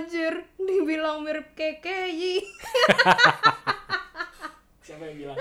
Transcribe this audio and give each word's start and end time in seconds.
Anjir, 0.00 0.32
dibilang 0.56 1.20
mirip 1.20 1.52
KKI. 1.52 2.40
Siapa 4.88 5.02
yang 5.12 5.16
bilang? 5.20 5.36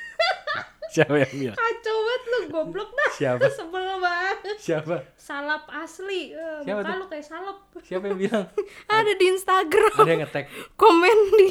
Siapa 0.96 1.12
yang 1.20 1.32
bilang? 1.36 1.56
Kacau 1.60 1.96
banget 2.00 2.22
lu, 2.24 2.38
goblok 2.48 2.90
dah. 2.96 3.12
Siapa? 3.12 3.44
Sebel 3.60 3.84
banget. 4.00 4.56
Siapa? 4.56 4.96
Salap 5.20 5.68
asli. 5.68 6.32
Eh, 6.32 6.64
Siapa 6.64 6.80
muka 6.80 6.88
tuh? 6.88 6.96
lu 6.96 7.04
kayak 7.12 7.26
salap. 7.28 7.58
Siapa 7.84 8.04
yang 8.08 8.18
bilang? 8.24 8.44
Ada 8.88 9.12
di 9.20 9.26
Instagram. 9.28 10.00
Ada 10.00 10.10
yang 10.16 10.22
ngetek. 10.24 10.44
Komen 10.80 11.18
di 11.36 11.48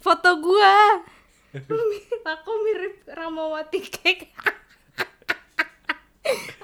foto 0.00 0.30
gua. 0.40 1.04
Aku 2.24 2.52
mirip 2.64 3.04
Ramawati 3.12 3.80
Cake. 3.84 4.32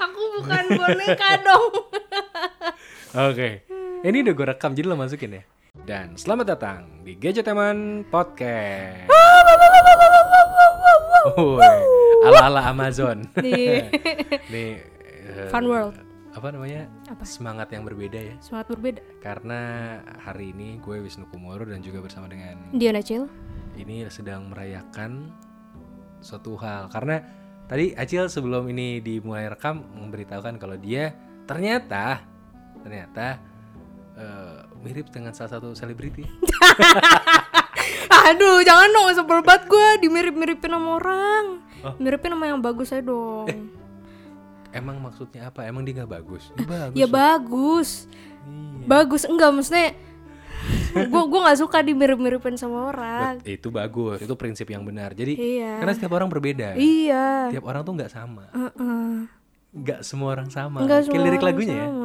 Aku 0.01 0.21
bukan 0.41 0.65
boneka 0.73 1.45
dong. 1.45 1.93
Oke. 3.29 3.69
Ini 4.01 4.25
udah 4.25 4.33
gue 4.33 4.47
rekam 4.49 4.73
jadi 4.73 4.89
lo 4.89 4.97
masukin 4.97 5.37
ya. 5.37 5.43
Dan 5.85 6.17
selamat 6.17 6.57
datang 6.57 7.05
di 7.05 7.21
Gadgeteman 7.21 8.09
Podcast. 8.09 9.13
Ala-ala 12.25 12.73
Amazon. 12.73 13.29
Di 13.45 13.77
Nih 14.57 14.81
eh, 14.81 15.53
Fun 15.53 15.69
World. 15.69 16.01
Apa 16.33 16.49
namanya? 16.49 16.89
Apa? 17.13 17.29
Semangat 17.29 17.69
yang 17.77 17.85
berbeda 17.85 18.17
ya. 18.17 18.35
Semangat 18.41 18.73
berbeda. 18.73 19.05
Karena 19.21 19.61
hari 20.25 20.57
ini 20.57 20.81
gue 20.81 20.97
Wisnu 21.05 21.29
Kumoro 21.29 21.69
dan 21.69 21.85
juga 21.85 22.01
bersama 22.01 22.25
dengan 22.25 22.57
Diana 22.73 23.05
Cil. 23.05 23.29
ini 23.77 24.09
sedang 24.09 24.49
merayakan 24.49 25.29
suatu 26.25 26.57
hal 26.57 26.89
karena 26.89 27.21
tadi 27.69 27.93
Acil 27.93 28.33
sebelum 28.33 28.65
ini 28.73 29.05
dimulai 29.05 29.45
rekam 29.53 29.85
memberitahukan 29.93 30.57
kalau 30.57 30.81
dia 30.81 31.13
ternyata 31.45 32.25
ternyata 32.81 33.50
eh, 34.15 34.57
mirip 34.81 35.09
dengan 35.09 35.31
salah 35.31 35.53
satu 35.53 35.73
selebriti. 35.73 36.25
Aduh, 38.31 38.61
jangan 38.63 38.89
dong 38.89 39.07
sebel 39.13 39.41
banget 39.41 39.63
gue 39.67 39.87
dimirip-miripin 40.01 40.71
sama 40.71 40.89
orang. 40.97 41.45
Oh. 41.81 41.95
Miripin 41.97 42.31
sama 42.31 42.45
yang 42.47 42.61
bagus 42.61 42.91
aja 42.91 43.01
dong. 43.01 43.47
Emang 44.71 44.97
maksudnya 44.99 45.49
apa? 45.49 45.65
Emang 45.65 45.83
dia 45.83 45.97
nggak 45.97 46.11
bagus? 46.13 46.53
Dia 46.55 46.67
bagus. 46.67 46.95
ya 46.95 47.03
loh. 47.03 47.11
bagus. 47.11 47.89
Iya. 48.41 48.87
Bagus 48.87 49.23
enggak 49.25 49.51
maksudnya 49.51 49.89
gue 51.11 51.23
gue 51.25 51.41
nggak 51.41 51.59
suka 51.59 51.79
dimirip-miripin 51.81 52.55
sama 52.55 52.89
orang. 52.89 53.41
Bet- 53.41 53.49
itu 53.51 53.69
bagus. 53.69 54.19
Itu 54.21 54.35
prinsip 54.35 54.69
yang 54.69 54.85
benar. 54.85 55.11
Jadi 55.11 55.35
Iya. 55.35 55.81
karena 55.81 55.93
setiap 55.93 56.13
orang 56.13 56.29
berbeda. 56.29 56.77
Iya. 56.77 57.51
Tiap 57.51 57.65
orang 57.65 57.81
tuh 57.83 57.93
nggak 57.97 58.11
sama. 58.13 58.45
Heeh. 58.53 59.09
Nggak 59.71 60.01
semua 60.03 60.35
orang 60.35 60.49
sama. 60.51 60.83
Enggak 60.83 61.07
Kayak 61.09 61.23
lirik 61.25 61.43
lagunya 61.43 61.75
ya. 61.75 61.87
sama. 61.87 61.91
Iya. 61.91 62.00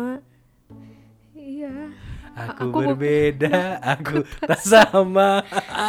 Aku, 2.35 2.67
berbeda, 2.67 3.79
aku 3.95 4.27
tak 4.43 4.59
sama. 4.59 5.39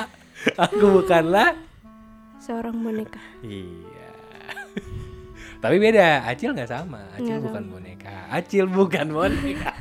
aku 0.71 1.03
bukanlah 1.03 1.59
Seorang 2.39 2.79
boneka. 2.79 3.19
Iya. 3.43 4.11
Tapi 5.63 5.77
beda, 5.83 6.23
Acil 6.23 6.55
nggak 6.55 6.71
sama. 6.71 7.03
Acil 7.19 7.27
Nggak 7.27 7.43
bukan 7.51 7.65
boneka. 7.67 8.17
Acil 8.31 8.67
bukan 8.71 9.07
boneka. 9.11 9.75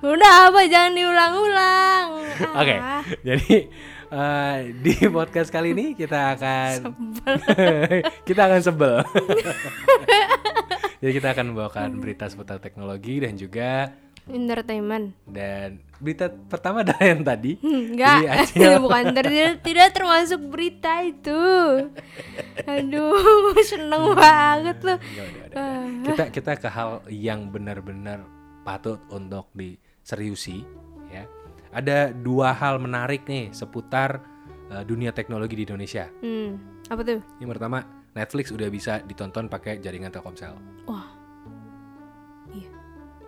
Udah 0.00 0.48
apa 0.48 0.64
jangan 0.64 0.96
diulang-ulang. 0.96 2.06
Oke, 2.56 2.76
Ah, 2.80 3.04
jadi 3.20 3.68
eh, 4.08 4.56
di 4.80 4.94
podcast 5.12 5.52
kali 5.52 5.76
ini 5.76 5.92
kita 5.92 6.32
akan 6.34 6.96
kita 8.24 8.40
akan 8.48 8.60
sebel. 8.64 9.04
jadi 10.98 11.12
kita 11.12 11.28
akan 11.36 11.44
membawakan 11.52 12.00
berita 12.00 12.26
seputar 12.26 12.58
teknologi 12.58 13.20
dan 13.20 13.36
juga 13.36 13.92
Entertainment. 14.24 15.18
dan 15.24 15.82
berita 15.98 16.30
pertama 16.30 16.80
adalah 16.84 17.02
yang 17.02 17.22
tadi. 17.22 17.58
Hmm, 17.58 17.94
Enggak, 17.94 18.16
Acil 18.46 18.72
bukan 18.84 19.04
ter- 19.12 19.58
tidak, 19.60 19.88
termasuk 19.92 20.40
berita 20.46 21.02
itu. 21.02 21.42
Aduh, 22.70 23.50
seneng 23.60 24.14
banget 24.14 24.78
loh. 24.82 24.98
Udah. 24.98 25.82
Kita 26.06 26.24
kita 26.30 26.52
ke 26.56 26.68
hal 26.68 27.02
yang 27.08 27.48
benar-benar 27.48 28.22
patut 28.62 29.02
untuk 29.08 29.50
diseriusi 29.52 30.62
ya. 31.08 31.26
Ada 31.70 32.12
dua 32.12 32.52
hal 32.52 32.78
menarik 32.78 33.24
nih 33.24 33.50
seputar 33.50 34.22
eh, 34.68 34.84
dunia 34.84 35.10
teknologi 35.10 35.54
di 35.54 35.64
Indonesia. 35.64 36.06
Hmm, 36.20 36.56
apa 36.86 37.00
tuh? 37.00 37.18
Yang 37.36 37.50
pertama, 37.52 37.78
Netflix 38.12 38.48
udah 38.48 38.68
bisa 38.68 39.00
ditonton 39.02 39.48
pakai 39.48 39.78
jaringan 39.78 40.08
Telkomsel. 40.08 40.52
Wah. 40.84 41.11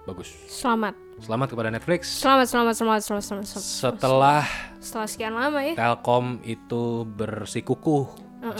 Bagus. 0.05 0.29
Selamat, 0.53 0.93
Selamat 1.25 1.49
kepada 1.49 1.73
Netflix. 1.73 2.21
selamat, 2.21 2.47
selamat, 2.53 2.75
selamat, 2.77 3.01
selamat, 3.01 3.25
selamat. 3.25 3.47
selamat. 3.49 3.65
Setelah 3.65 4.45
Setelah 4.77 5.09
sekian 5.09 5.33
lama 5.33 5.61
ya. 5.65 5.73
Telkom 5.81 6.45
itu 6.45 7.09
bersikukuh, 7.17 8.05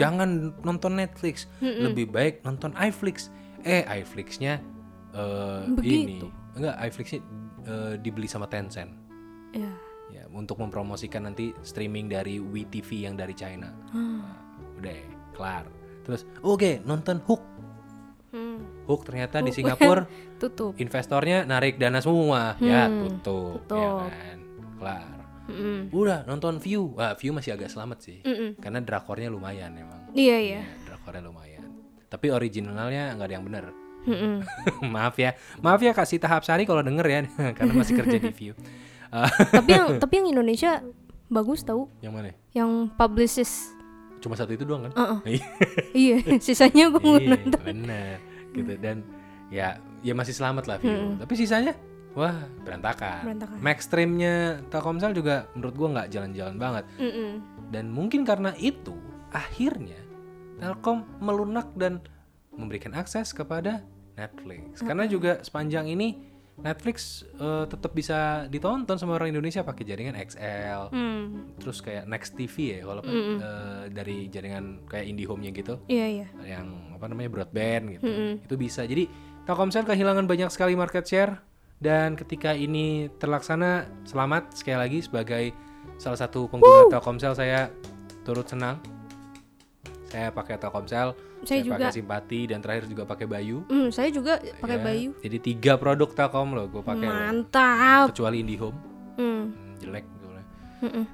jangan 0.01 0.57
nonton 0.65 0.97
Netflix, 0.97 1.45
lebih 1.61 2.09
baik 2.09 2.41
nonton 2.49 2.73
iFlix. 2.81 3.29
Eh, 3.65 3.85
iFlix-nya 3.85 4.61
eh, 5.17 5.63
ini 5.85 6.21
enggak 6.57 6.77
iFlix-nya 6.89 7.21
eh, 7.69 7.95
dibeli 8.01 8.25
sama 8.25 8.49
Tencent. 8.49 8.93
Ya. 9.53 9.73
Ya, 10.13 10.25
untuk 10.33 10.61
mempromosikan 10.61 11.29
nanti 11.29 11.53
streaming 11.61 12.09
dari 12.09 12.41
WeTV 12.41 13.09
yang 13.09 13.21
dari 13.21 13.37
China. 13.37 13.73
Hmm. 13.93 14.21
Nah, 14.21 14.37
udah, 14.81 15.01
kelar. 15.35 15.65
Terus, 16.05 16.29
oke, 16.45 16.85
nonton 16.85 17.19
Hook. 17.25 17.41
Hmm. 18.35 18.59
Hook 18.85 19.07
ternyata 19.07 19.39
di 19.39 19.49
Singapura 19.49 20.11
Tutup. 20.43 20.75
investornya 20.75 21.47
narik 21.47 21.79
dana 21.79 22.03
semua. 22.03 22.59
Ya, 22.59 22.85
Hmm, 22.85 23.23
tutup. 23.23 23.63
tutup. 23.63 24.11
Ya 24.11 24.19
kan? 24.27 24.39
Kelar. 24.75 25.15
Mm-mm. 25.45 25.79
Udah 25.89 26.25
nonton 26.25 26.59
View. 26.59 26.93
Wah, 26.93 27.15
View 27.15 27.31
masih 27.31 27.53
agak 27.53 27.69
selamat 27.69 27.99
sih. 28.01 28.19
Mm-mm. 28.21 28.59
Karena 28.59 28.81
drakornya 28.81 29.29
lumayan 29.29 29.71
emang. 29.75 30.11
Iya 30.11 30.37
iya. 30.41 30.61
Ya, 30.61 30.75
drakornya 30.85 31.23
lumayan. 31.23 31.63
Tapi 32.09 32.27
originalnya 32.29 33.15
nggak 33.15 33.29
ada 33.29 33.35
yang 33.35 33.45
bener. 33.45 33.65
Mm-mm. 34.05 34.43
Maaf 34.95 35.15
ya. 35.15 35.37
Maaf 35.61 35.79
ya 35.79 35.93
Kak 35.93 36.05
Sita 36.05 36.27
Hapsari 36.27 36.65
kalau 36.65 36.81
denger 36.81 37.07
ya. 37.07 37.21
Karena 37.57 37.73
masih 37.73 37.95
kerja 37.95 38.19
di 38.19 38.33
View. 38.33 38.59
Tapi 39.53 39.71
yang 39.71 39.87
tapi 40.01 40.13
yang 40.19 40.27
Indonesia 40.33 40.83
bagus 41.29 41.63
tau. 41.63 41.87
yang 42.01 42.11
mana? 42.11 42.35
Yang 42.51 42.91
publicist. 42.97 43.74
Cuma 44.25 44.41
satu 44.41 44.57
itu 44.57 44.65
doang 44.65 44.89
kan? 44.89 44.93
Uh-uh. 44.97 45.21
iya, 45.93 46.17
sisanya 46.41 46.89
gue 46.89 46.97
nggak 46.97 47.21
Iya, 47.21 47.31
nonton. 47.37 47.61
bener. 47.61 48.17
Gitu. 48.57 48.73
Dan 48.81 48.97
ya 49.53 49.77
ya 50.01 50.17
masih 50.17 50.33
selamat 50.33 50.65
lah 50.65 50.77
View. 50.81 51.21
Tapi 51.21 51.35
sisanya 51.37 51.77
wah 52.17 52.49
berantakan. 52.65 53.21
Berantakan. 53.29 53.57
Max 53.61 53.85
streamnya 53.85 54.65
Telkomsel 54.73 55.13
juga 55.13 55.45
menurut 55.53 55.75
gua 55.77 55.89
nggak 56.01 56.09
jalan-jalan 56.09 56.57
banget. 56.57 56.85
Mm-mm. 56.97 57.31
Dan 57.69 57.93
mungkin 57.93 58.25
karena 58.25 58.57
itu 58.57 58.97
akhirnya 59.29 60.01
Telkom 60.57 61.05
melunak 61.21 61.75
dan 61.77 62.01
memberikan 62.55 62.95
akses 62.95 63.35
kepada 63.35 63.85
Netflix. 64.15 64.81
Karena 64.81 65.05
juga 65.05 65.43
sepanjang 65.43 65.91
ini 65.91 66.34
Netflix 66.55 67.27
eh, 67.35 67.65
tetap 67.67 67.91
bisa 67.91 68.47
ditonton 68.47 68.95
sama 68.95 69.19
orang 69.19 69.35
Indonesia 69.35 69.67
pakai 69.67 69.83
jaringan 69.83 70.15
XL. 70.15 70.95
Hmm. 70.95 71.59
Terus 71.59 71.83
kayak 71.83 72.07
Next 72.07 72.39
TV 72.39 72.79
ya 72.79 72.87
kalau 72.87 73.03
eh, 73.03 73.83
dari 73.91 74.31
jaringan 74.31 74.87
kayak 74.87 75.07
IndiHome-nya 75.11 75.51
gitu 75.51 75.75
Iya 75.91 76.07
iya. 76.23 76.27
yang 76.47 76.95
apa 76.95 77.11
namanya 77.11 77.31
broadband 77.35 77.99
gitu. 77.99 78.07
Mm-mm. 78.07 78.47
Itu 78.47 78.55
bisa. 78.55 78.87
Jadi 78.87 79.11
Telkomsel 79.45 79.85
kehilangan 79.85 80.25
banyak 80.25 80.49
sekali 80.49 80.73
market 80.73 81.05
share 81.05 81.37
dan 81.77 82.17
ketika 82.17 82.57
ini 82.57 83.13
terlaksana 83.21 83.85
selamat 84.09 84.57
sekali 84.57 84.79
lagi 84.79 84.99
sebagai 85.05 85.53
salah 86.01 86.17
satu 86.17 86.49
pengguna 86.49 86.89
Telkomsel 86.89 87.35
saya 87.37 87.69
turut 88.25 88.49
senang. 88.49 88.81
Saya 90.15 90.31
pakai 90.31 90.55
Telkomsel, 90.55 91.09
Saya 91.43 91.59
juga. 91.61 91.75
pakai 91.81 91.91
Simpati 91.93 92.47
dan 92.47 92.63
terakhir 92.63 92.87
juga 92.87 93.03
pakai 93.03 93.27
Bayu. 93.27 93.67
Hmm, 93.67 93.91
saya 93.91 94.09
juga 94.09 94.39
pakai 94.63 94.79
Ya, 94.79 94.85
Bayu. 94.85 95.11
Jadi 95.19 95.37
tiga 95.43 95.75
produk 95.75 96.07
Telkom 96.09 96.55
loh 96.55 96.71
gue 96.71 96.79
pakai 96.81 97.03
loh. 97.03 97.19
Mantap. 97.19 98.15
kecuali 98.15 98.39
IndiHome. 98.39 98.79
Hmm, 99.15 99.43
jelek 99.77 100.07
gitu 100.09 100.27
mm-mm. 100.85 101.05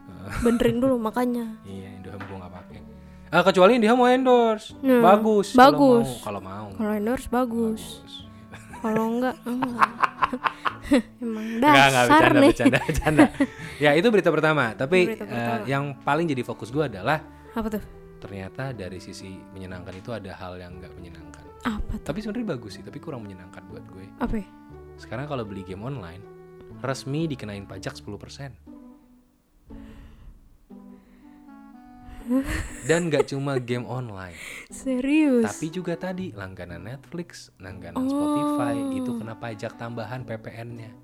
Benerin 0.42 0.76
dulu 0.78 1.00
makanya. 1.08 1.48
Iya 1.62 1.96
IndiHome 1.96 2.20
gue 2.20 2.36
nggak 2.36 2.52
pakai. 2.54 2.78
Ah 3.30 3.40
kecuali 3.40 3.72
IndiHome 3.75 3.96
mau 3.96 4.10
endorse, 4.10 4.76
Hmm, 4.76 5.00
bagus. 5.00 5.48
bagus. 5.54 6.08
Kalau 6.20 6.40
mau, 6.40 6.69
kalau 6.70 6.92
endorse 6.92 7.26
bagus. 7.26 7.82
Bagus. 8.04 8.14
Kalau 8.80 9.04
enggak 9.12 9.36
enggak. 9.42 9.88
Emang 11.22 11.46
Enggak, 11.56 11.72
enggak, 11.72 11.88
dasar 11.88 12.20
bercanda, 12.20 12.36
nih. 12.36 12.50
bercanda, 12.50 12.78
bercanda. 12.82 13.25
ya 13.78 13.90
itu 13.94 14.06
berita 14.08 14.28
pertama. 14.28 14.64
Tapi 14.75 14.98
Berita 15.08 15.25
eh, 15.25 15.30
pertama. 15.30 15.64
yang 15.64 15.84
paling 15.96 16.26
jadi 16.28 16.42
fokus 16.42 16.69
gue 16.69 16.84
adalah 16.84 17.25
Apa 17.50 17.69
tuh? 17.70 17.82
Ternyata 18.20 18.76
dari 18.76 19.00
sisi 19.00 19.40
menyenangkan 19.56 19.96
itu 19.96 20.12
ada 20.12 20.37
hal 20.37 20.61
yang 20.61 20.76
nggak 20.76 20.93
menyenangkan. 20.93 21.44
Apa 21.64 21.96
tuh? 22.00 22.06
Tapi 22.12 22.19
sebenarnya 22.20 22.49
bagus 22.56 22.76
sih, 22.76 22.84
tapi 22.84 23.00
kurang 23.00 23.25
menyenangkan 23.25 23.64
buat 23.67 23.84
gue. 23.88 24.06
Apa? 24.20 24.37
ya? 24.37 24.46
Sekarang 25.00 25.25
kalau 25.25 25.49
beli 25.49 25.64
game 25.64 25.81
online, 25.81 26.20
resmi 26.84 27.25
dikenain 27.25 27.64
pajak 27.64 27.96
10%. 27.96 28.78
Dan 32.87 33.11
nggak 33.11 33.34
cuma 33.34 33.58
game 33.58 33.82
online, 33.82 34.38
Serius? 34.70 35.50
tapi 35.50 35.66
juga 35.66 35.99
tadi 35.99 36.31
langganan 36.31 36.87
Netflix, 36.87 37.50
langganan 37.58 37.99
Oh. 37.99 38.06
Spotify 38.06 38.76
itu 38.94 39.11
kena 39.19 39.34
pajak 39.34 39.75
tambahan 39.75 40.23
PPN-nya. 40.23 40.94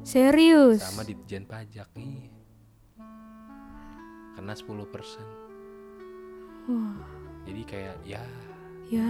Serius? 0.00 0.80
sama 0.80 1.04
Ditjen 1.04 1.44
Pajak 1.44 1.88
iya. 1.96 2.32
Kena 4.36 4.52
10%. 4.52 5.55
Jadi 7.46 7.62
kayak 7.62 7.96
ya. 8.02 8.22
Ya. 8.86 9.06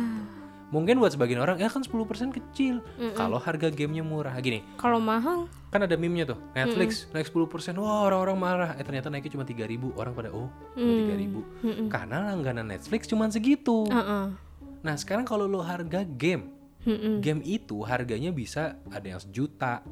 mungkin 0.67 0.99
buat 0.99 1.14
sebagian 1.14 1.38
orang 1.38 1.62
ya 1.62 1.70
kan 1.70 1.85
10% 1.85 1.94
kecil. 2.32 2.82
Kalau 3.14 3.38
harga 3.38 3.70
gamenya 3.70 4.03
murah. 4.03 4.35
Gini, 4.41 4.64
Kalau 4.76 4.99
mahal? 4.99 5.47
kan 5.69 5.85
ada 5.85 5.93
meme-nya 6.00 6.25
tuh 6.32 6.41
Netflix 6.56 7.05
naik 7.12 7.29
10% 7.29 7.76
wah 7.76 8.08
orang-orang 8.08 8.37
marah. 8.41 8.70
Eh 8.75 8.85
ternyata 8.85 9.12
naiknya 9.12 9.37
cuma 9.37 9.44
3000 9.44 9.93
orang 9.94 10.12
pada 10.17 10.31
oh 10.32 10.49
cuma 10.73 11.12
3000 11.12 11.93
karena 11.93 12.17
langganan 12.32 12.67
Netflix 12.67 13.05
cuma 13.05 13.29
segitu. 13.29 13.85
Heeh. 13.87 14.32
nah 14.81 14.94
sekarang 14.97 15.29
kalau 15.29 15.44
lo 15.44 15.61
harga 15.61 16.06
game 16.06 16.49
Mm-mm. 16.87 17.19
game 17.19 17.43
itu 17.43 17.82
harganya 17.85 18.31
bisa 18.32 18.79
ada 18.88 19.06
yang 19.06 19.20
sejuta. 19.20 19.85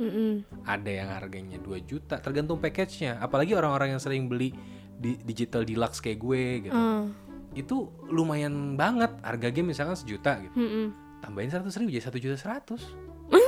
Mm-mm. 0.00 0.42
ada 0.64 0.90
yang 0.90 1.08
harganya 1.12 1.58
2 1.60 1.76
juta 1.84 2.22
tergantung 2.22 2.56
package-nya. 2.58 3.18
Apalagi 3.18 3.52
orang-orang 3.52 3.94
yang 3.94 4.02
sering 4.02 4.30
beli 4.30 4.54
di 4.94 5.16
digital 5.18 5.62
deluxe 5.62 5.98
kayak 5.98 6.18
gue 6.18 6.42
gitu 6.62 6.74
Ah. 6.74 7.04
itu 7.52 7.76
lumayan 8.06 8.74
banget 8.74 9.12
harga 9.20 9.48
game 9.48 9.70
misalkan 9.70 9.92
sejuta 9.92 10.40
gitu 10.40 10.54
Mm-mm. 10.54 10.86
tambahin 11.20 11.48
seratus 11.48 11.76
ribu 11.76 11.90
jadi 11.90 12.04
satu 12.04 12.18
juta 12.18 12.34
seratus 12.34 12.82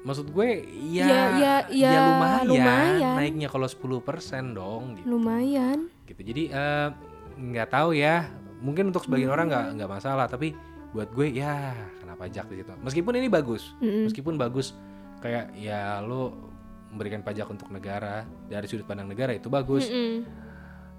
maksud 0.00 0.28
gue 0.28 0.48
ya 0.90 1.06
Ya, 1.06 1.22
ya, 1.36 1.54
ya, 1.68 1.90
lumayan, 2.08 2.44
lumayan. 2.46 3.14
naiknya 3.16 3.48
kalau 3.48 3.68
10% 3.68 4.00
dong 4.50 4.96
gitu 4.96 5.06
Lumayan. 5.10 5.92
gitu 6.04 6.20
jadi 6.22 6.42
eh, 6.48 6.88
nggak 7.36 7.68
tahu 7.70 7.92
ya 7.92 8.28
mungkin 8.58 8.88
untuk 8.88 9.04
sebagian 9.04 9.28
orang 9.28 9.48
nggak 9.48 9.66
nggak 9.76 9.90
masalah 9.90 10.24
tapi 10.24 10.52
buat 10.90 11.08
gue 11.10 11.30
ya 11.32 11.70
kena 11.96 12.12
pajak 12.14 12.48
di 12.48 12.60
situ 12.60 12.72
meskipun 12.80 13.12
ini 13.14 13.28
bagus 13.28 13.76
Mm-mm. 13.78 14.08
meskipun 14.08 14.34
bagus 14.34 14.72
kayak 15.20 15.52
ya 15.54 16.00
lo 16.00 16.49
memberikan 16.90 17.22
pajak 17.22 17.46
untuk 17.46 17.70
negara 17.70 18.22
dari 18.46 18.66
sudut 18.66 18.84
pandang 18.84 19.06
negara 19.06 19.30
itu 19.30 19.46
bagus 19.46 19.86
Mm-mm. 19.86 20.26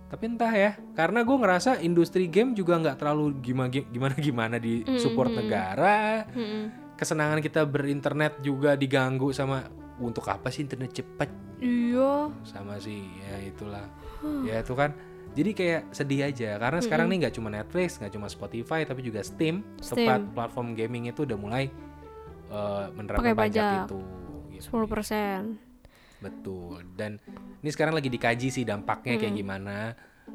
tapi 0.07 0.23
entah 0.27 0.51
ya 0.51 0.71
karena 0.95 1.23
gue 1.23 1.37
ngerasa 1.37 1.79
industri 1.79 2.27
game 2.27 2.51
juga 2.51 2.79
nggak 2.79 2.97
terlalu 2.97 3.35
gimana 3.39 3.69
gimana 3.69 4.15
gimana 4.17 4.55
di 4.57 4.83
support 4.97 5.31
negara 5.31 6.23
Mm-mm. 6.31 6.95
kesenangan 6.95 7.39
kita 7.39 7.63
berinternet 7.63 8.39
juga 8.39 8.75
diganggu 8.75 9.31
sama 9.31 9.67
untuk 9.99 10.25
apa 10.27 10.49
sih 10.49 10.63
internet 10.65 10.95
cepat 10.95 11.29
Iya. 11.61 12.33
sama 12.41 12.81
sih 12.81 13.05
ya 13.21 13.37
itulah 13.45 13.85
ya 14.41 14.65
itu 14.65 14.73
kan 14.73 14.97
jadi 15.31 15.51
kayak 15.53 15.81
sedih 15.93 16.27
aja 16.27 16.57
karena 16.57 16.79
sekarang 16.81 17.05
nih 17.07 17.17
nggak 17.23 17.35
cuma 17.37 17.47
Netflix 17.47 18.01
nggak 18.01 18.13
cuma 18.17 18.27
Spotify 18.27 18.81
tapi 18.83 19.05
juga 19.05 19.21
Steam, 19.21 19.61
Steam. 19.77 20.09
tempat 20.09 20.19
platform 20.33 20.73
gaming 20.73 21.07
itu 21.07 21.23
udah 21.23 21.37
mulai 21.37 21.69
eh, 22.49 22.85
menerapkan 22.97 23.31
pajak. 23.37 23.87
itu 23.87 24.01
gitu. 24.57 24.73
10%. 24.83 25.70
Betul 26.21 26.85
dan 26.93 27.17
ini 27.59 27.69
sekarang 27.69 27.91
lagi 27.91 28.07
dikaji 28.07 28.47
sih 28.47 28.61
dampaknya 28.61 29.13
Hmm. 29.13 29.21
kayak 29.21 29.35
gimana 29.35 29.77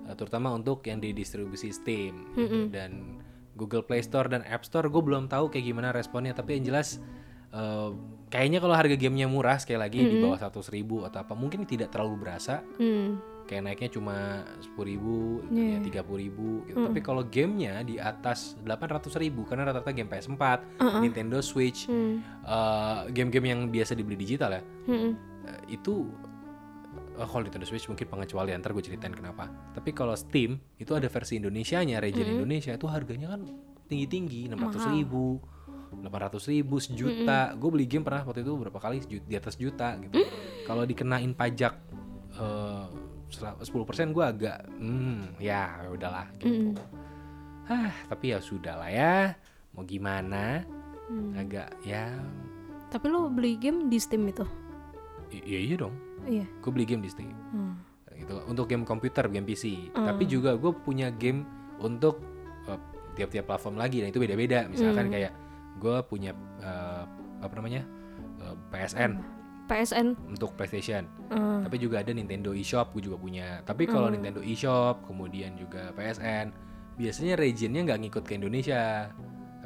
eh, 0.04 0.14
terutama 0.14 0.50
untuk 0.50 0.82
yang 0.82 0.98
di 0.98 1.10
distribusi 1.12 1.70
Steam 1.70 2.34
gitu. 2.34 2.68
dan 2.68 3.22
Google 3.54 3.80
Play 3.80 4.02
Store 4.02 4.26
dan 4.26 4.42
App 4.42 4.62
Store 4.62 4.84
gue 4.84 5.00
belum 5.00 5.26
tahu 5.26 5.48
kayak 5.48 5.64
gimana 5.64 5.88
responnya 5.88 6.30
tapi 6.30 6.58
yang 6.58 6.66
jelas 6.66 6.98
eh, 7.48 7.90
kayaknya 8.26 8.58
kalau 8.58 8.74
harga 8.74 8.92
gamenya 8.92 9.24
murah 9.26 9.56
sekali 9.56 9.78
lagi 9.78 10.02
di 10.02 10.18
bawah 10.18 10.36
100.000 10.36 10.74
ribu 10.74 10.96
atau 11.02 11.22
apa 11.22 11.32
mungkin 11.32 11.62
tidak 11.62 11.88
terlalu 11.88 12.20
berasa 12.20 12.60
Hmm. 12.76 13.22
kayak 13.46 13.62
naiknya 13.62 13.90
cuma 13.92 14.42
10.000 14.58 14.82
ribu 14.82 15.16
Iya. 15.48 15.78
ya 15.78 16.02
30.000 16.02 16.18
ribu 16.18 16.66
gitu. 16.66 16.82
tapi 16.82 16.98
kalau 16.98 17.22
gamenya 17.22 17.80
di 17.80 17.94
atas 17.96 18.58
800.000 18.60 19.22
ribu 19.22 19.46
karena 19.46 19.62
rata-rata 19.64 19.94
game 19.94 20.10
PS4 20.10 20.42
Nintendo 20.98 21.38
Switch 21.40 21.86
Hmm. 21.86 22.18
eh, 22.42 22.98
game-game 23.08 23.46
yang 23.46 23.60
biasa 23.70 23.94
dibeli 23.94 24.18
digital 24.18 24.50
ya 24.52 24.62
Mm-mm. 24.84 25.35
Eh, 25.46 25.72
itu 25.72 26.10
eh, 27.14 27.24
kalau 27.24 27.42
Nintendo 27.42 27.64
Switch 27.64 27.86
mungkin 27.86 28.06
pengecualian 28.06 28.58
ntar 28.58 28.70
gue 28.70 28.82
ceritain 28.82 29.10
kenapa. 29.10 29.46
Tapi 29.72 29.90
kalau 29.90 30.12
Steam 30.12 30.58
itu 30.76 30.92
ada 30.92 31.06
versi 31.06 31.38
Indonesianya 31.38 31.98
region 31.98 32.26
Indonesia. 32.36 32.72
Itu 32.72 32.86
harganya 32.86 33.30
kan 33.30 33.46
tinggi-tinggi 33.86 34.50
600 34.50 34.58
ribu 34.92 35.38
800 35.96 36.10
ribu 36.50 36.76
sejuta. 36.76 37.54
Gue 37.54 37.70
beli 37.70 37.86
game 37.86 38.02
pernah 38.02 38.22
waktu 38.22 38.42
itu 38.42 38.52
berapa 38.52 38.76
kali? 38.76 39.00
Di 39.06 39.34
atas 39.34 39.54
juta 39.54 39.94
gitu. 39.96 40.18
Kalau 40.62 40.82
dikenain 40.82 41.30
pajak 41.32 41.72
eh, 42.34 42.86
sera- 43.26 43.58
10% 43.58 43.70
gue 44.10 44.24
agak 44.24 44.58
hmm 44.76 45.38
ya 45.38 45.86
udahlah 45.88 46.26
gitu. 46.36 46.74
Ah 47.66 47.90
tapi 48.06 48.30
ya 48.30 48.38
sudah 48.38 48.76
lah 48.76 48.90
ya. 48.90 49.14
Mau 49.72 49.82
gimana? 49.82 50.62
Agak 51.34 51.70
ya. 51.82 52.10
Tapi 52.88 53.06
lo 53.06 53.26
beli 53.28 53.54
game 53.56 53.86
di 53.86 53.98
Steam 53.98 54.26
itu? 54.26 54.42
Iya 55.32 55.58
iya 55.62 55.76
dong. 55.76 55.94
Iya. 56.22 56.46
gue 56.58 56.70
beli 56.70 56.84
game 56.84 57.00
di 57.00 57.08
Steam 57.08 57.30
Hmm. 57.52 57.74
gitu. 58.12 58.40
Untuk 58.44 58.66
game 58.66 58.82
komputer 58.82 59.26
game 59.26 59.44
PC 59.44 59.92
tapi 59.92 60.24
juga 60.24 60.54
gue 60.54 60.72
punya 60.74 61.10
game 61.10 61.44
untuk 61.78 62.18
eh, 62.66 62.80
tiap-tiap 63.14 63.46
platform 63.46 63.76
lagi 63.76 64.02
dan 64.02 64.08
itu 64.08 64.18
beda-beda. 64.18 64.66
Misalkan 64.66 65.08
kayak 65.08 65.32
gue 65.76 65.96
punya 66.04 66.32
eh, 66.58 67.02
apa 67.38 67.52
namanya 67.54 67.84
eh, 68.40 68.56
PSN 68.70 69.12
PSN. 69.66 70.14
untuk 70.30 70.54
PlayStation. 70.54 71.04
Hmm. 71.26 71.66
tapi 71.66 71.82
juga 71.82 71.98
ada 71.98 72.14
Nintendo 72.14 72.54
eShop 72.54 72.94
gue 72.94 73.10
juga 73.10 73.18
punya. 73.18 73.60
Tapi 73.62 73.84
kalau 73.84 74.06
Nintendo 74.08 74.38
eShop 74.38 75.02
kemudian 75.04 75.58
juga 75.58 75.90
PSN 75.92 76.54
biasanya 76.96 77.34
regionnya 77.36 77.82
nggak 77.84 78.00
ngikut 78.06 78.24
ke 78.24 78.38
Indonesia 78.38 79.10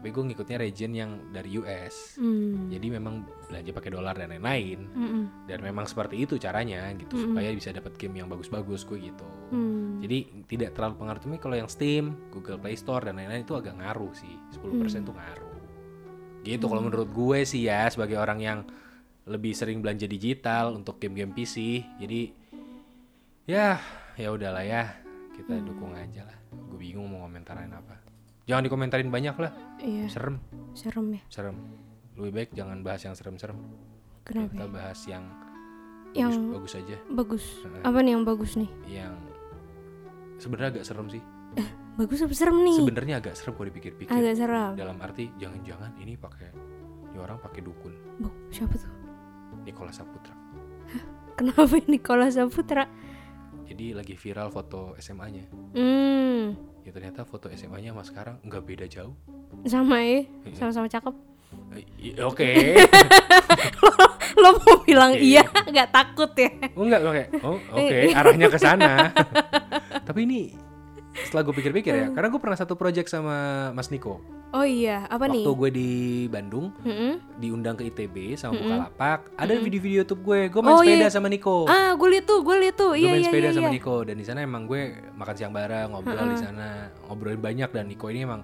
tapi 0.00 0.16
gue 0.16 0.32
ngikutnya 0.32 0.56
region 0.56 0.96
yang 0.96 1.10
dari 1.28 1.60
US 1.60 2.16
Hmm. 2.16 2.72
jadi 2.72 2.96
memang 2.96 3.20
belanja 3.52 3.68
pakai 3.76 3.92
dolar 3.92 4.16
dan 4.16 4.32
lain-lain. 4.32 4.88
Mm-mm. 4.96 5.24
dan 5.44 5.60
memang 5.60 5.84
seperti 5.84 6.24
itu 6.24 6.40
caranya 6.40 6.88
gitu 6.96 7.20
supaya 7.20 7.52
bisa 7.52 7.68
dapat 7.68 8.00
game 8.00 8.24
yang 8.24 8.32
bagus-bagus 8.32 8.88
gue 8.88 9.12
gitu. 9.12 9.28
Hmm. 9.52 10.00
jadi 10.00 10.24
tidak 10.48 10.72
terlalu 10.72 11.04
pengaruh. 11.04 11.20
Tapi 11.20 11.36
kalau 11.36 11.56
yang 11.60 11.68
Steam 11.68 12.16
Google 12.32 12.56
Play 12.56 12.80
Store 12.80 13.04
dan 13.04 13.20
lain-lain 13.20 13.44
itu 13.44 13.52
agak 13.52 13.76
ngaruh 13.76 14.08
sih. 14.16 14.32
10% 14.56 15.04
tuh 15.04 15.12
ngaruh. 15.12 15.52
Gitu 16.40 16.64
kalau 16.64 16.80
menurut 16.80 17.12
gue 17.12 17.44
sih 17.44 17.68
ya 17.68 17.84
sebagai 17.92 18.16
orang 18.16 18.40
yang 18.40 18.58
lebih 19.28 19.52
sering 19.52 19.84
belanja 19.84 20.08
digital 20.08 20.72
untuk 20.72 20.96
game-game 20.96 21.36
PC 21.36 21.84
jadi 22.00 22.32
ya 23.44 23.76
ya 24.16 24.28
udahlah 24.32 24.64
ya. 24.64 24.96
Kita 25.36 25.60
dukung 25.60 25.92
aja 25.92 26.24
lah. 26.24 26.36
Gue 26.72 26.80
bingung 26.80 27.12
mau 27.12 27.28
komentarin 27.28 27.68
apa 27.76 27.99
jangan 28.50 28.62
dikomentarin 28.62 29.06
banyak 29.08 29.36
lah 29.36 29.52
Iya. 29.78 30.10
serem 30.10 30.36
Serem 30.72 31.06
ya. 31.12 31.22
serem 31.28 31.54
lebih 32.14 32.32
baik 32.34 32.50
jangan 32.52 32.82
bahas 32.82 33.00
yang 33.00 33.14
serem-serem 33.14 33.56
Kenapa? 34.22 34.50
kita 34.50 34.66
bahas 34.66 35.00
yang 35.06 35.24
Yang 36.10 36.30
bagus, 36.34 36.50
bagus 36.50 36.72
aja 36.74 36.96
bagus. 37.08 37.44
Apa 37.80 37.98
nih 38.00 38.12
yang 38.12 38.24
bagus 38.24 38.52
nih? 38.56 38.70
yang 38.84 39.14
sebenarnya 40.36 40.70
agak 40.74 40.84
serem 40.84 41.06
sih 41.08 41.22
Bagus 41.92 42.18
apa 42.18 42.32
serem 42.32 42.56
nih? 42.60 42.76
sebenarnya 42.76 43.14
agak 43.18 43.34
serem 43.34 43.52
kalau 43.52 43.68
dipikir-pikir 43.68 44.10
Agak 44.10 44.34
serem. 44.34 44.72
dalam 44.74 44.96
arti 44.98 45.30
jangan-jangan 45.36 45.90
ini 45.96 46.14
pakai 46.16 46.48
ini 47.06 47.18
orang 47.18 47.38
pakai 47.38 47.60
dukun 47.60 47.92
Bu, 48.16 48.28
siapa 48.48 48.74
tuh? 48.74 48.90
Nicholas 49.62 49.96
Saputra 49.96 50.34
Kenapa 51.32 51.72
ini 51.78 51.96
Kola 51.96 52.28
Saputra? 52.28 52.84
jadi 53.64 53.94
lagi 53.94 54.12
viral 54.12 54.48
foto 54.48 54.92
SMA-nya 54.96 55.46
Hmm. 55.72 56.58
Ya 56.90 56.92
ternyata 56.92 57.22
foto 57.22 57.46
SMA-nya 57.48 57.94
sama 57.94 58.02
sekarang 58.02 58.36
nggak 58.42 58.62
beda 58.66 58.86
jauh 58.90 59.14
Sama 59.62 60.02
ya. 60.02 60.26
Sama-sama 60.50 60.90
cakep. 60.90 61.14
Eh, 61.70 61.86
i- 62.02 62.18
oke 62.18 62.50
Lo 64.40 64.50
mau 64.56 64.78
bilang 64.80 65.14
Oke. 65.14 65.22
iya, 65.22 65.42
nggak 65.42 65.90
takut 65.90 66.30
ya? 66.34 66.50
oh 66.74 66.82
enggak 66.82 67.00
oke 67.00 67.24
oh 67.42 67.58
oke 67.76 67.96
arahnya 68.10 68.46
ke 68.46 68.58
sana 68.58 69.10
tapi 70.06 70.26
ini 70.26 70.50
setelah 71.22 71.42
gue 71.42 71.54
pikir-pikir 71.54 71.92
ya 71.92 72.06
karena 72.08 72.28
gue 72.28 72.38
pernah 72.38 72.54
satu 72.54 72.74
project 72.74 73.08
sama 73.08 73.36
Mas 73.70 73.88
Niko 73.88 74.18
Oh 74.50 74.66
iya, 74.66 75.06
apa 75.06 75.24
nih? 75.24 75.46
waktu 75.46 75.52
gue 75.56 75.70
di 75.70 75.90
Bandung 76.26 76.74
Mm-mm. 76.80 77.38
diundang 77.38 77.74
ke 77.74 77.86
ITB 77.86 78.34
sama 78.34 78.58
Bukalapak 78.58 79.30
ada 79.32 79.54
video-video 79.54 80.02
YouTube 80.02 80.22
gue 80.22 80.40
gue 80.48 80.58
main 80.60 80.72
Oh, 80.72 80.82
sepeda 80.82 80.96
iya. 81.00 81.08
sama 81.08 81.26
Niko 81.26 81.64
Ah, 81.64 81.94
gue 81.94 82.08
liat 82.08 82.24
tuh, 82.24 82.40
gue 82.40 82.56
liat 82.58 82.74
tuh. 82.74 82.90
gue 82.92 82.98
Iya, 82.98 83.10
main 83.10 83.20
iya, 83.20 83.26
sepeda 83.26 83.46
iya. 83.46 83.54
sama 83.54 83.62
iya. 83.64 83.72
Niko 83.72 83.96
dan 84.02 84.16
di 84.16 84.24
sana 84.24 84.38
emang 84.40 84.66
gue 84.66 84.80
makan 85.12 85.34
siang 85.34 85.52
bareng 85.52 85.88
ngobrol 85.88 86.26
di 86.26 86.38
sana 86.40 86.68
ngobrolin 87.04 87.38
banyak 87.38 87.68
dan 87.68 87.86
Niko 87.86 88.06
ini 88.08 88.20
emang 88.20 88.42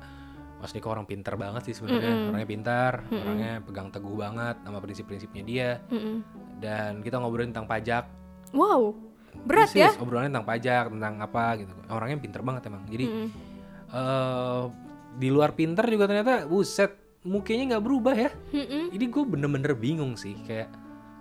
Mas 0.56 0.72
Niko 0.72 0.88
orang 0.88 1.04
pintar 1.04 1.34
banget 1.34 1.62
sih 1.64 1.74
sebenarnya 1.74 2.30
orangnya 2.30 2.48
pintar 2.48 2.92
orangnya 3.10 3.52
pegang 3.60 3.90
teguh 3.90 4.14
banget 4.14 4.56
sama 4.58 4.78
prinsip-prinsipnya 4.78 5.42
dia 5.42 5.70
Mm-mm. 5.88 6.16
dan 6.56 7.02
kita 7.02 7.18
ngobrolin 7.18 7.50
tentang 7.50 7.66
pajak 7.66 8.06
Wow, 8.52 8.94
berat 9.42 9.68
Persis, 9.68 9.82
ya? 9.82 9.90
obrolannya 9.96 10.30
tentang 10.30 10.46
pajak 10.46 10.84
tentang 10.88 11.14
apa 11.18 11.44
gitu 11.58 11.72
orangnya 11.88 12.18
pintar 12.18 12.40
banget 12.40 12.62
emang 12.64 12.82
jadi 12.86 13.04
Mm-mm. 13.04 13.28
eh, 13.88 14.64
di 15.14 15.28
luar 15.28 15.52
pintar 15.52 15.86
juga 15.86 16.04
ternyata 16.04 16.44
buset 16.44 16.92
mukanya 17.22 17.74
nggak 17.74 17.84
berubah 17.84 18.14
ya 18.14 18.30
Mm-mm. 18.50 18.90
ini 18.90 19.04
gue 19.04 19.22
bener-bener 19.24 19.72
bingung 19.72 20.14
sih 20.14 20.38
kayak 20.40 20.70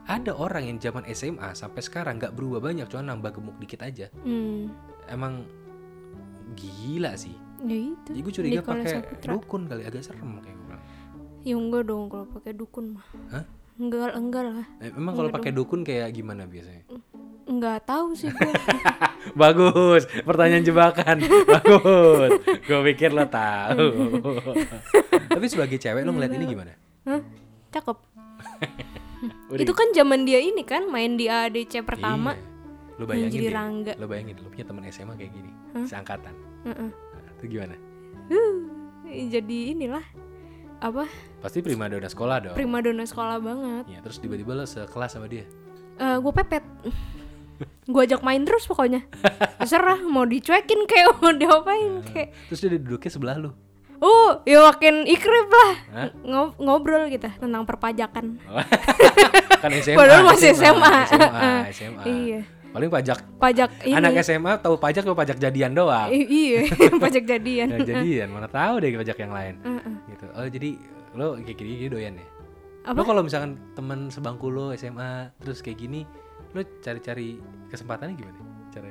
ada 0.05 0.31
orang 0.31 0.65
yang 0.65 0.77
zaman 0.77 1.01
SMA 1.09 1.51
sampai 1.51 1.81
sekarang 1.81 2.15
nggak 2.15 2.31
berubah 2.31 2.61
banyak 2.61 2.85
cuma 2.85 3.01
nambah 3.03 3.33
gemuk 3.33 3.57
dikit 3.57 3.81
aja 3.81 4.07
Hmm. 4.17 4.69
emang 5.05 5.43
gila 6.53 7.13
sih 7.15 7.33
Ya 7.57 7.73
itu. 7.89 8.09
jadi 8.11 8.19
gue 8.21 8.33
curiga 8.33 8.61
pakai 8.61 8.91
dukun 9.23 9.65
kali 9.65 9.81
agak 9.83 10.03
serem 10.03 10.37
kayak 10.37 10.53
gue 10.53 10.77
Ya 11.41 11.55
enggak 11.55 11.85
dong 11.85 12.09
kalau 12.09 12.25
pakai 12.27 12.51
dukun 12.51 12.97
mah. 12.97 13.05
Hah? 13.29 13.45
enggak 13.75 14.13
enggak 14.13 14.43
lah 14.45 14.67
Eh, 14.77 14.89
Emang 14.89 15.13
kalau 15.13 15.29
pakai 15.29 15.51
dukun 15.51 15.81
kayak 15.81 16.09
gimana 16.11 16.45
biasanya? 16.45 16.85
Enggak 17.45 17.83
tahu 17.83 18.11
sih 18.11 18.27
gue 18.27 18.51
Bagus, 19.35 20.05
pertanyaan 20.21 20.61
jebakan. 20.61 21.17
Bagus. 21.51 22.29
Gue 22.61 22.79
pikir 22.87 23.09
lo 23.09 23.25
tahu. 23.25 24.21
Tapi 25.33 25.45
sebagai 25.45 25.75
cewek 25.75 26.01
lo 26.01 26.11
ngeliat 26.11 26.31
ini 26.31 26.45
gimana? 26.47 26.73
Hah? 27.03 27.21
cakep 27.67 27.97
itu 29.51 29.73
kan 29.73 29.91
zaman 29.91 30.23
dia 30.23 30.37
ini 30.37 30.63
kan 30.63 30.87
main 30.87 31.15
di 31.15 31.25
ADC 31.25 31.83
pertama 31.83 32.31
Iya. 32.33 32.53
Lo 32.95 33.03
bayangin 33.03 33.31
jadi 33.33 33.47
Rangga. 33.51 33.93
lo 33.95 34.05
bayangin 34.05 34.35
lo 34.37 34.47
punya 34.47 34.63
teman 34.63 34.87
SMA 34.87 35.13
kayak 35.13 35.31
gini, 35.33 35.51
seangkatan. 35.83 36.31
Heeh. 36.63 36.87
Nah, 36.87 37.31
itu 37.33 37.45
gimana? 37.49 37.75
Huh, 38.25 38.55
jadi 39.27 39.57
inilah 39.69 40.05
apa 40.77 41.03
Pasti 41.37 41.59
prima 41.59 41.87
dona 41.87 42.07
sekolah 42.07 42.37
dong. 42.41 42.55
primadona 42.55 43.03
sekolah 43.03 43.37
banget 43.37 43.83
Iya, 43.85 43.99
terus 43.99 44.17
tiba-tiba 44.17 44.53
lo 44.53 44.63
sekelas 44.63 45.11
sama 45.11 45.27
dia. 45.27 45.43
Eh 45.95 46.15
gue 46.15 46.31
pepet 46.33 46.63
gue 47.85 48.01
ajak 48.01 48.21
main 48.21 48.41
terus 48.41 48.63
pokoknya 48.63 49.05
terserah 49.55 50.01
mau 50.01 50.23
dicuekin 50.23 50.83
kayak 50.83 51.15
mau 51.15 51.31
diapain 51.31 52.01
kayak 52.03 52.29
Terus 52.47 52.59
dia 52.59 52.71
duduknya 52.73 53.09
sebelah 53.09 53.35
lo. 53.37 53.51
oh 53.97 54.43
ya 54.43 54.59
makin 54.65 55.03
ikrip 55.03 55.47
lah 55.47 55.71
Hah? 55.89 56.09
Ngo- 56.19 56.55
ngobrol 56.57 57.07
kita 57.07 57.31
tentang 57.33 57.63
perpajakan 57.63 58.37
kan 59.61 59.71
SMA. 59.73 59.95
Padahal 59.95 60.23
masih 60.25 60.51
SMA. 60.51 60.93
SMA, 61.07 61.51
SMA. 61.71 62.03
Iya. 62.11 62.41
Paling 62.69 62.91
pajak 62.91 63.23
pajak 63.39 63.69
ini 63.81 63.95
anak 63.95 64.19
SMA 64.19 64.59
tahu 64.59 64.75
pajak 64.75 65.01
lo 65.01 65.15
pajak 65.15 65.39
jadian 65.39 65.71
doang. 65.71 66.11
I- 66.11 66.27
iya 66.27 66.59
pajak 67.03 67.23
jadian 67.23 67.71
Ya, 67.71 67.79
jadian 67.81 68.27
mana 68.29 68.45
tahu 68.45 68.83
deh 68.83 68.91
pajak 68.93 69.15
yang 69.17 69.31
lain. 69.31 69.55
Gitu. 70.05 70.25
Oh, 70.29 70.43
jadi 70.45 70.69
lo 71.13 71.39
kayak 71.39 71.55
gini, 71.55 71.71
gini 71.77 71.89
doyan 71.89 72.13
ya? 72.15 72.27
Apa? 72.85 72.99
Lo 72.99 73.07
kalau 73.07 73.23
misalkan 73.23 73.55
teman 73.73 74.11
sebangku 74.11 74.51
lo 74.51 74.75
SMA 74.75 75.31
terus 75.39 75.63
kayak 75.63 75.79
gini, 75.79 76.03
lo 76.55 76.63
cari-cari 76.79 77.37
kesempatannya 77.67 78.15
gimana? 78.15 78.39
Cara 78.71 78.87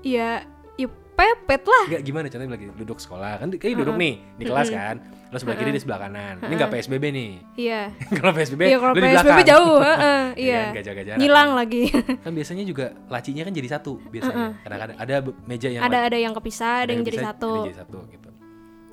ya 0.00 0.42
ya 0.74 0.88
pepet 1.14 1.62
lah 1.62 1.84
Enggak 1.86 2.02
gimana 2.02 2.26
caranya 2.26 2.58
lagi 2.58 2.66
duduk 2.74 2.98
sekolah 2.98 3.38
kan 3.38 3.46
kayak 3.54 3.78
duduk 3.78 3.94
nih 3.94 4.14
di 4.34 4.44
kelas 4.44 4.68
kan. 4.68 4.96
Lo 5.30 5.38
sebelah 5.38 5.58
kiri 5.58 5.70
di 5.70 5.78
sebelah 5.78 6.00
kanan. 6.02 6.42
Ini 6.42 6.54
enggak 6.54 6.70
PSBB 6.74 7.04
nih. 7.10 7.30
iya 7.54 7.80
kalau 8.18 8.32
PSBB 8.34 8.60
Iya 8.66 8.78
kalau 8.82 8.92
lo 8.92 8.98
di 8.98 9.02
PSBB 9.06 9.22
belakang. 9.30 9.46
jauh, 9.46 9.76
heeh, 9.78 10.22
Iya 10.34 10.42
iya. 10.46 10.58
kan, 10.58 10.72
nggak 10.74 10.84
jaga 10.86 11.00
jarak. 11.04 11.18
Ngilang 11.22 11.50
lagi. 11.54 11.82
Kan 12.24 12.32
biasanya 12.34 12.64
juga 12.64 12.86
lacinya 13.06 13.42
kan 13.42 13.52
jadi 13.54 13.68
satu 13.70 13.92
biasanya. 14.10 14.46
Kadang-kadang 14.62 14.96
ada 14.98 15.14
meja 15.46 15.68
yang 15.70 15.82
ada 15.82 15.98
ada 16.06 16.18
yang 16.18 16.32
kepisah, 16.34 16.86
ada 16.86 16.90
yang 16.90 17.04
jadi 17.04 17.18
satu. 17.22 17.50
ada 17.50 17.66
jadi 17.70 17.78
satu 17.82 17.98
gitu. 18.10 18.28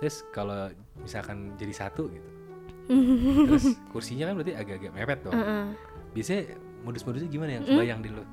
Terus 0.02 0.16
kalau 0.30 0.62
misalkan 1.02 1.38
jadi 1.58 1.74
satu 1.74 2.04
gitu. 2.10 2.30
terus 3.48 3.66
kursinya 3.88 4.28
kan 4.28 4.34
berarti 4.36 4.54
agak-agak 4.54 4.92
mepet 4.92 5.20
dong. 5.24 5.34
Heeh. 5.34 5.64
Biasanya 6.12 6.42
modus-modusnya 6.82 7.30
gimana 7.30 7.52
yang 7.60 7.64
kebayang 7.64 8.00
di 8.02 8.10
lo? 8.10 8.24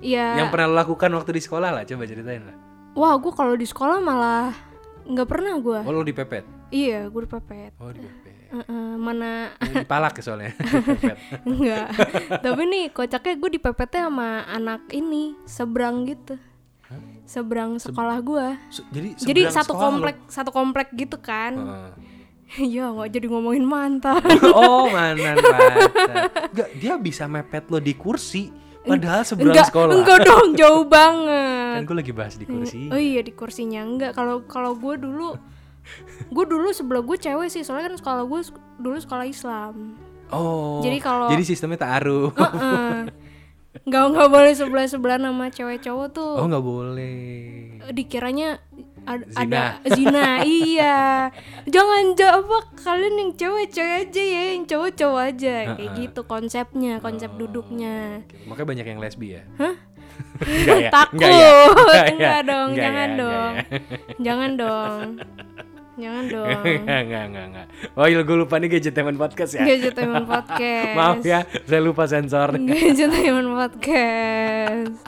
Iya. 0.00 0.40
Yang 0.42 0.48
pernah 0.50 0.66
lo 0.70 0.74
lakukan 0.78 1.10
waktu 1.14 1.30
di 1.36 1.42
sekolah 1.42 1.70
lah, 1.70 1.82
coba 1.84 2.02
ceritain 2.06 2.42
lah. 2.42 2.56
Wah, 2.92 3.14
gue 3.16 3.32
kalau 3.32 3.54
di 3.56 3.64
sekolah 3.64 3.98
malah 4.00 4.52
nggak 5.02 5.28
pernah 5.28 5.54
gue. 5.58 5.78
Oh 5.82 5.92
lo 5.92 6.02
dipepet? 6.02 6.44
Iya, 6.72 7.08
gue 7.08 7.20
dipepet. 7.28 7.72
Oh 7.76 7.92
dipepet. 7.92 8.32
Heeh, 8.52 8.88
mana 9.00 9.56
Ini 9.64 9.80
Dipalak 9.80 10.12
ya 10.20 10.22
soalnya. 10.22 10.52
Enggak. 11.48 11.88
Tapi 12.44 12.62
nih 12.68 12.84
kocaknya 12.92 13.34
gue 13.40 13.50
dipepetnya 13.56 14.12
sama 14.12 14.44
anak 14.44 14.92
ini 14.92 15.32
seberang 15.48 16.04
gitu. 16.04 16.36
Seberang 17.24 17.80
sekolah 17.80 18.20
gue. 18.20 18.46
So- 18.68 18.84
jadi 18.92 19.16
Jadi 19.16 19.40
satu 19.48 19.72
sekolah 19.72 19.80
lo. 19.80 19.84
komplek 19.88 20.16
satu 20.28 20.50
komplek 20.52 20.88
gitu 20.92 21.16
kan. 21.16 21.52
Heeh. 21.56 21.90
Iya, 22.54 22.90
nggak 22.90 23.08
jadi 23.10 23.26
ngomongin 23.26 23.64
mantan. 23.64 24.20
oh 24.52 24.84
mantan 24.86 25.36
pacar. 25.38 25.88
Enggak, 26.48 26.68
dia 26.76 26.92
bisa 26.96 27.24
mepet 27.24 27.64
lo 27.66 27.78
di 27.78 27.92
kursi. 27.92 28.52
Padahal 28.82 29.22
seberang 29.22 29.54
enggak, 29.54 29.68
sekolah. 29.68 29.92
enggak 29.94 30.18
dong, 30.22 30.48
jauh 30.60 30.84
banget. 30.84 31.78
Kan 31.78 31.86
gue 31.86 31.96
lagi 31.96 32.12
bahas 32.12 32.34
di 32.34 32.44
kursi. 32.44 32.90
Oh 32.90 32.98
iya 32.98 33.20
di 33.20 33.30
kursinya 33.30 33.80
enggak. 33.80 34.12
Kalau 34.12 34.42
kalau 34.44 34.74
gue 34.74 34.94
dulu 34.96 35.38
gue 36.28 36.44
dulu 36.44 36.70
sebelah 36.70 37.00
gue 37.00 37.16
cewek 37.16 37.48
sih 37.48 37.60
soalnya 37.60 37.90
kan 37.90 37.96
sekolah 37.96 38.22
gue 38.22 38.40
dulu 38.78 38.96
sekolah 38.96 39.24
Islam 39.24 39.98
Oh. 40.28 40.78
Jadi 40.80 40.96
kalau- 40.96 41.28
Jadi 41.28 41.42
sistemnya 41.42 41.76
taruh. 41.76 42.30
Heeh. 42.32 43.10
nggak 43.82 44.04
nggak 44.06 44.28
boleh 44.28 44.52
sebelah 44.52 44.84
sebelah 44.84 45.16
nama 45.16 45.48
cewek 45.48 45.80
cowok 45.80 46.08
tuh 46.10 46.32
Oh 46.36 46.44
nggak 46.44 46.60
boleh. 46.60 47.80
dikiranya 47.90 48.60
ad- 49.02 49.26
Zina. 49.26 49.42
ada 49.42 49.62
zina 49.88 50.26
iya 50.40 51.28
jangan 51.64 52.14
jawab 52.14 52.44
kalian 52.74 53.14
yang 53.16 53.30
cewek 53.32 53.66
cewek 53.68 53.94
aja 54.06 54.22
ya 54.22 54.42
yang 54.54 54.64
cowok 54.64 54.90
cowok 54.92 55.22
aja 55.26 55.54
kayak 55.74 55.90
gitu 55.96 56.20
konsepnya 56.22 56.92
konsep 56.98 57.30
duduknya 57.32 58.22
Oke, 58.22 58.38
Makanya 58.46 58.68
banyak 58.68 58.86
yang 58.86 59.00
lesbi 59.00 59.36
ya. 59.36 59.42
Hah? 59.56 59.74
Enggak 60.38 60.78
ya? 60.78 60.90
takut 60.90 61.18
Enggak 61.18 61.32
ya? 61.32 61.50
enggak, 62.12 62.36
ya? 62.36 62.40
dong 62.42 62.68
Enggak 62.68 62.82
jangan 62.82 63.08
ya? 63.08 63.18
dong 63.18 63.52
Enggak 63.52 64.20
jangan 64.20 64.50
dong 64.54 65.06
jangan 65.92 66.24
dong? 66.34 66.62
Enggak, 66.64 67.22
enggak, 67.28 67.44
enggak. 67.46 67.66
Oh 67.92 68.06
iya 68.06 68.20
gue 68.22 68.36
lupa 68.38 68.54
nih 68.56 68.68
gadget 68.70 68.92
teman 68.92 69.12
podcast 69.14 69.52
ya. 69.52 69.62
Gadgetainment 69.62 70.24
Podcast 70.30 70.94
Maaf 70.94 71.20
ya, 71.22 71.40
saya 71.62 71.80
lupa 71.80 72.04
sensor. 72.06 72.48
Gadgetainment 72.56 73.50
Podcast 73.50 74.98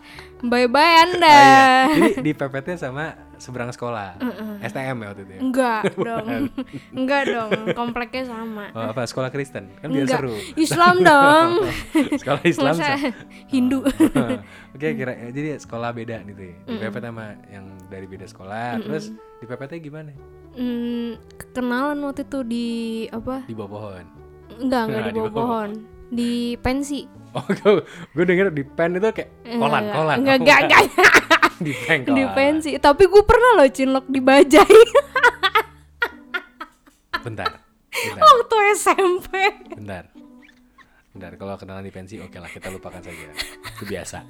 Bye 0.42 0.68
bye 0.68 0.94
Anda 1.00 1.24
Oh, 1.24 1.40
iya. 1.40 1.64
Jadi 2.10 2.20
di 2.20 2.32
pepetnya 2.32 2.76
sama 2.76 3.23
seberang 3.36 3.68
sekolah. 3.68 4.16
STM 4.60 4.96
ya 4.96 5.06
waktu 5.06 5.22
itu 5.22 5.32
ya. 5.32 5.40
Enggak 5.40 5.82
dong 6.08 6.26
Enggak 6.90 7.22
dong 7.26 7.50
Kompleknya 7.70 8.22
sama 8.24 8.70
Oh, 8.70 8.88
apa 8.88 9.02
sekolah 9.02 9.28
Kristen? 9.28 9.68
Kan 9.76 9.88
biar 9.88 10.04
Enggak 10.04 10.20
seru. 10.20 10.34
Islam 10.54 10.94
dong 11.00 11.50
sekolah 12.20 12.42
Islam. 12.42 12.74
Masa 12.74 12.86
sa- 12.96 13.14
Hindu 13.46 13.80
Oke, 14.74 14.88
kira 14.92 15.12
jadi 15.30 15.56
sekolah 15.56 15.90
beda 15.90 16.22
gitu 16.24 16.42
ya. 16.44 16.56
Di 16.64 16.76
pepet 16.80 17.02
sama 17.04 17.24
yang 17.46 17.64
dari 17.86 18.04
beda 18.04 18.24
sekolah. 18.24 18.80
Terus 18.80 19.04
di 19.12 19.44
pepetnya 19.44 19.78
gimana? 19.78 20.10
hmm, 20.52 21.10
Kenalan 21.50 21.98
waktu 22.00 22.22
itu 22.22 22.38
di 22.42 22.66
Apa 23.08 23.42
Di 23.42 23.52
bawah 23.52 23.70
pohon. 23.70 24.04
Enggak 24.56 24.82
enggak 24.84 25.00
Nah, 25.00 25.06
di 25.06 25.14
bawah 25.16 25.32
pohon 25.32 25.68
Di 26.06 26.30
pensi 26.58 27.00
Oh, 27.32 27.42
gue, 27.42 27.82
gue 28.14 28.24
denger 28.24 28.46
di 28.48 28.62
pen 28.62 28.94
itu 28.94 29.10
kayak 29.10 29.26
kolan, 29.52 29.82
Enggak, 29.82 29.94
kolan. 29.96 30.16
Enggak 30.16 30.34
Oh, 30.34 30.38
enggak 30.38 30.58
enggak 30.60 30.82
di. 31.64 31.72
Di 32.04 32.24
pensi 32.34 32.70
Tapi 32.78 33.02
gue 33.06 33.22
pernah 33.22 33.62
loh 33.62 33.68
cinlok 33.70 34.06
di 34.10 34.20
bajai 34.20 34.64
Bentar. 37.24 37.56
Bentar. 37.88 38.20
Waktu 38.20 38.56
SMP 38.76 39.32
Bentar. 39.72 40.04
Bentar, 41.14 41.30
kalau 41.38 41.54
kenalan 41.56 41.86
di 41.86 41.94
pensi 41.94 42.18
oke 42.18 42.36
lah 42.36 42.50
kita 42.50 42.68
lupakan 42.68 43.00
saja. 43.00 43.30
Itu 43.74 43.86
biasa. 43.86 44.26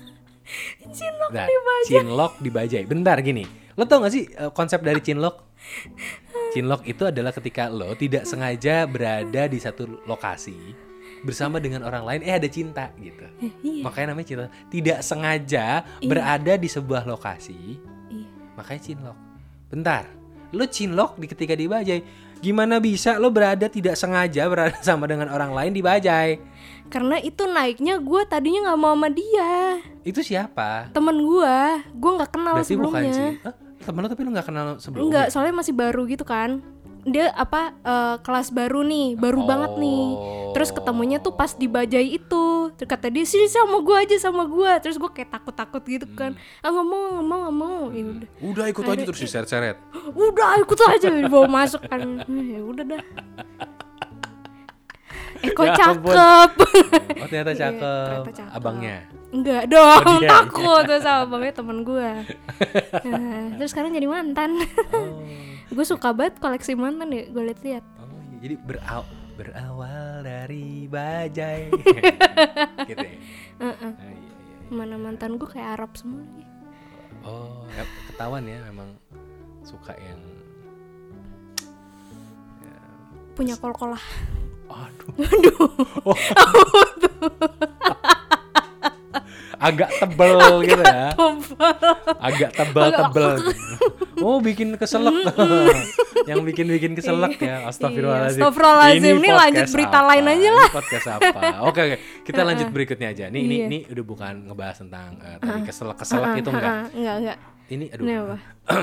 Cinlok 0.93 1.31
Bentar, 1.33 1.49
di 1.49 1.57
bajai 1.59 1.88
Cinlok 1.88 2.33
di 2.38 2.50
bajai. 2.52 2.85
Bentar 2.85 3.16
gini. 3.25 3.45
Lo 3.75 3.88
tau 3.88 4.04
gak 4.04 4.12
sih 4.14 4.28
eh, 4.31 4.52
konsep 4.52 4.85
dari 4.85 5.00
cinlok? 5.02 5.57
Cinlok 6.54 6.87
itu 6.87 7.02
adalah 7.09 7.35
ketika 7.35 7.66
lo 7.66 7.97
tidak 7.99 8.28
sengaja 8.28 8.87
berada 8.87 9.50
di 9.50 9.59
satu 9.59 10.07
lokasi 10.07 10.84
bersama 11.25 11.57
dengan 11.57 11.83
orang 11.83 12.04
lain 12.04 12.21
eh 12.23 12.37
ada 12.37 12.47
cinta 12.47 12.93
gitu. 13.00 13.25
iya. 13.64 13.83
Makanya 13.83 14.12
namanya 14.12 14.28
cinta. 14.28 14.47
Tidak 14.69 14.99
sengaja 15.00 15.83
berada 16.04 16.54
di 16.54 16.69
sebuah 16.69 17.09
lokasi, 17.09 17.81
Iya. 18.12 18.28
makanya 18.54 18.81
cinlok. 18.85 19.19
Bentar. 19.73 20.04
Lo 20.54 20.69
cinlok 20.69 21.19
di 21.19 21.26
ketika 21.26 21.57
di 21.57 21.66
bajai. 21.66 22.00
Gimana 22.38 22.76
bisa 22.76 23.16
lo 23.16 23.33
berada 23.33 23.73
tidak 23.73 23.97
sengaja 23.97 24.45
berada 24.47 24.76
sama 24.87 25.09
dengan 25.09 25.33
orang 25.33 25.57
lain 25.57 25.73
di 25.73 25.81
bajai? 25.81 26.37
Karena 26.93 27.16
itu 27.16 27.49
naiknya 27.49 27.97
gue 27.97 28.23
tadinya 28.28 28.69
nggak 28.69 28.78
mau 28.78 28.93
sama 28.93 29.09
dia 29.09 29.81
Itu 30.04 30.21
siapa? 30.21 30.93
Temen 30.93 31.16
gue 31.16 31.57
Gue 31.97 32.11
nggak 32.21 32.31
kenal 32.37 32.61
Berarti 32.61 32.76
bukan 32.76 33.00
sebelumnya 33.00 33.12
sih. 33.16 33.31
Hah? 33.40 33.54
Temen 33.85 34.00
lo 34.04 34.09
tapi 34.12 34.21
lo 34.25 34.31
gak 34.33 34.49
kenal 34.49 34.66
sebelumnya? 34.76 35.04
Enggak, 35.09 35.26
soalnya 35.33 35.54
masih 35.57 35.73
baru 35.73 36.04
gitu 36.04 36.25
kan 36.28 36.61
Dia 37.04 37.28
apa 37.30 37.76
eh, 37.76 38.16
kelas 38.20 38.49
baru 38.49 38.80
nih 38.80 39.14
Baru 39.14 39.44
banget 39.44 39.76
nih. 39.76 40.04
Terus 40.56 40.70
ketemunya 40.70 41.18
tuh 41.18 41.37
pas 41.37 41.52
di 41.52 41.68
bajai 41.68 42.16
itu. 42.16 42.44
Terus 42.75 42.88
kata 42.88 43.12
dia 43.12 43.25
sini 43.25 43.44
sama 43.46 43.84
gue 43.84 43.96
aja 43.96 44.16
sama 44.16 44.49
gue 44.49 44.70
Terus 44.80 44.96
gue 44.96 45.11
kayak 45.12 45.30
takut-takut 45.30 45.82
gitu 45.84 46.06
kan. 46.16 46.32
Ah 46.64 46.73
nggak 46.73 46.87
mau 46.87 47.02
nggak 47.12 47.26
mau 47.26 47.38
nggak 47.44 47.56
mau. 47.56 47.82
Ya 47.92 48.04
udah. 48.08 48.28
Udah 48.40 48.64
ikut 48.68 48.84
aja 48.84 49.02
terus 49.04 49.20
diseret-seret. 49.20 49.76
Udah 50.16 50.61
ikut 50.62 50.78
aja 50.80 51.06
dibawa 51.12 51.46
masuk 51.46 51.84
kan. 51.84 52.25
Ya 52.25 52.61
udah 52.64 52.84
dah. 52.88 53.02
Eh 55.44 55.50
kok 55.52 55.66
Ya 55.68 55.75
cakep. 55.76 56.50
Oh 57.20 57.26
ternyata 57.28 57.52
Iya, 57.52 57.61
cakep. 57.68 57.82
ternyata 58.25 58.32
cakep. 58.32 58.56
Abangnya. 58.56 58.96
Enggak 59.34 59.62
dong, 59.66 60.02
Oh, 60.06 60.18
dia. 60.23 60.30
takut. 60.30 60.82
Tuh 60.87 61.00
sama 61.02 61.26
abangnya 61.26 61.52
temen 61.52 61.78
gue 61.82 62.11
nah, 63.02 63.44
Terus 63.58 63.70
sekarang 63.75 63.92
jadi 63.92 64.06
mantan. 64.08 64.50
Oh. 64.94 65.20
Gue 65.73 65.85
suka 65.87 66.12
banget 66.12 66.40
koleksi 66.42 66.76
mantan 66.76 67.12
ya, 67.14 67.25
gue 67.28 67.42
liat-liat 67.52 67.85
Oh 68.00 68.09
iya. 68.09 68.37
Jadi 68.44 68.54
beraw 68.61 69.02
berawal 69.35 70.23
dari 70.23 70.87
bajai. 70.87 71.75
gitu 72.88 73.02
ya. 73.02 73.16
Heeh. 73.59 73.92
Ah, 73.92 73.92
iya, 74.04 74.12
iya, 74.14 74.30
iya. 74.30 74.71
Mana 74.71 74.97
mantan 75.00 75.40
gue 75.40 75.49
kayak 75.49 75.80
Arab 75.80 75.92
semua 75.97 76.23
lagi 76.23 76.44
Oh, 77.25 77.64
ya, 77.73 77.85
ketahuan 78.12 78.44
ya 78.44 78.61
memang 78.68 78.88
suka 79.64 79.97
yang 79.97 80.21
Punya 83.35 83.56
kol-kolah 83.59 84.02
Aduh. 84.68 85.11
Aduh. 85.18 85.68
Oh. 86.04 86.14
Agak 89.58 89.90
tebel 89.99 90.38
gitu 90.64 90.82
ya. 90.82 91.08
Agak 92.18 92.50
tebel-tebel. 92.54 93.30
Oh, 94.25 94.38
bikin 94.38 94.78
keselak. 94.78 95.34
Yang 96.25 96.40
bikin-bikin 96.49 96.94
keselak 96.94 97.34
ya. 97.37 97.66
Astagfirullahaladzim. 97.68 98.40
Iya, 98.40 98.46
astagfirullahaladzim. 98.46 99.16
Ini 99.20 99.30
lanjut 99.34 99.58
podcast 99.66 99.75
berita 99.75 99.99
apa? 99.99 100.08
lain 100.08 100.25
aja 100.25 100.49
lah. 100.54 100.68
Ini 100.70 100.76
podcast 100.78 101.06
apa? 101.11 101.40
Oke, 101.66 101.80
oke. 101.82 101.96
Kita 102.23 102.40
lanjut 102.46 102.68
berikutnya 102.70 103.08
aja. 103.11 103.25
Nih, 103.28 103.42
ini 103.44 103.56
Iya. 103.58 103.66
ini 103.68 103.78
udah 103.90 104.04
bukan 104.06 104.34
ngebahas 104.49 104.76
tentang 104.80 105.18
eh, 105.18 105.37
tadi 105.42 105.61
keselak-keselak 105.66 106.30
itu 106.40 106.49
enggak. 106.49 106.75
Enggak, 106.94 107.16
enggak. 107.20 107.38
Ini 107.68 107.84
aduh. 107.90 108.04
Ini 108.06 108.12
apa? 108.23 108.37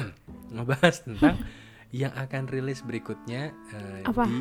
ngebahas 0.59 0.95
tentang 1.07 1.35
yang 1.91 2.13
akan 2.13 2.43
rilis 2.51 2.79
berikutnya 2.83 3.41
Apa? 4.03 4.27
di 4.27 4.37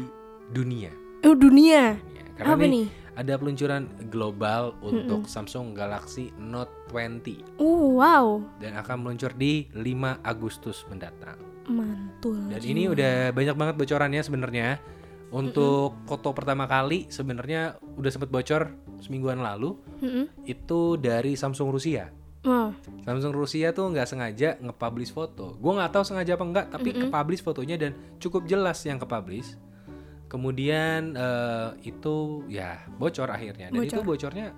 dunia. 0.51 0.91
Oh, 1.23 1.39
dunia. 1.39 1.97
Ya, 1.97 2.25
karena 2.35 2.55
Apa 2.59 2.65
nih, 2.67 2.71
nih? 2.75 2.87
Ada 3.21 3.37
peluncuran 3.37 3.85
global 4.09 4.73
untuk 4.81 5.29
Samsung 5.29 5.77
Galaxy 5.77 6.33
Note 6.41 6.89
20 6.89 7.61
Uh, 7.61 8.01
wow. 8.01 8.41
dan 8.57 8.81
akan 8.81 9.05
meluncur 9.05 9.37
di 9.37 9.69
5 9.77 10.25
Agustus 10.25 10.89
mendatang. 10.89 11.37
Mantul. 11.69 12.49
Dan 12.49 12.63
ini 12.65 12.89
udah 12.89 13.31
banyak 13.37 13.55
banget 13.55 13.75
bocorannya 13.77 14.23
sebenarnya. 14.25 14.81
Untuk 15.31 15.95
foto 16.11 16.35
pertama 16.35 16.67
kali 16.67 17.07
sebenarnya 17.07 17.79
udah 17.95 18.11
sempat 18.11 18.35
bocor 18.35 18.75
semingguan 18.99 19.39
lalu 19.39 19.79
Mm-mm. 20.03 20.27
itu 20.43 20.99
dari 20.99 21.39
Samsung 21.39 21.71
Rusia. 21.71 22.11
Oh, 22.43 22.75
Samsung 23.07 23.37
Rusia 23.37 23.71
tuh 23.71 23.95
nggak 23.95 24.09
sengaja 24.11 24.59
nge-publish 24.59 25.15
foto. 25.15 25.55
Gue 25.61 25.73
nggak 25.77 25.93
tahu 25.93 26.03
sengaja 26.03 26.35
apa 26.35 26.45
enggak, 26.49 26.67
tapi 26.73 26.91
ke-publish 26.97 27.45
fotonya 27.47 27.77
dan 27.79 27.93
cukup 28.19 28.49
jelas 28.51 28.83
yang 28.83 28.99
ke-publish. 28.99 29.55
Kemudian 30.31 31.19
eh, 31.19 31.71
itu 31.83 32.47
ya 32.47 32.87
bocor 32.95 33.27
akhirnya. 33.27 33.75
Dan 33.75 33.83
itu 33.83 34.01
bocornya 34.07 34.55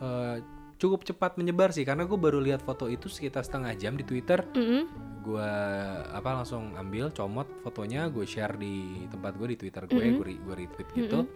eh, 0.00 0.36
cukup 0.80 1.04
cepat 1.04 1.36
menyebar 1.38 1.70
sih 1.70 1.84
karena 1.84 2.08
gue 2.08 2.18
baru 2.18 2.40
lihat 2.42 2.64
foto 2.64 2.88
itu 2.88 3.06
sekitar 3.06 3.44
setengah 3.44 3.76
jam 3.76 3.94
di 3.94 4.02
Twitter. 4.02 4.40
mm-mm. 4.56 5.12
Gue 5.22 5.50
apa 6.10 6.42
langsung 6.42 6.74
ambil 6.74 7.14
comot 7.14 7.46
fotonya, 7.62 8.10
gue 8.10 8.26
share 8.26 8.58
di 8.58 9.06
tempat 9.06 9.38
gue 9.38 9.54
di 9.54 9.56
Twitter 9.60 9.86
gue, 9.86 10.02
gue 10.18 10.24
re- 10.26 10.42
gue 10.42 10.54
retweet 10.58 10.88
gitu. 10.96 11.28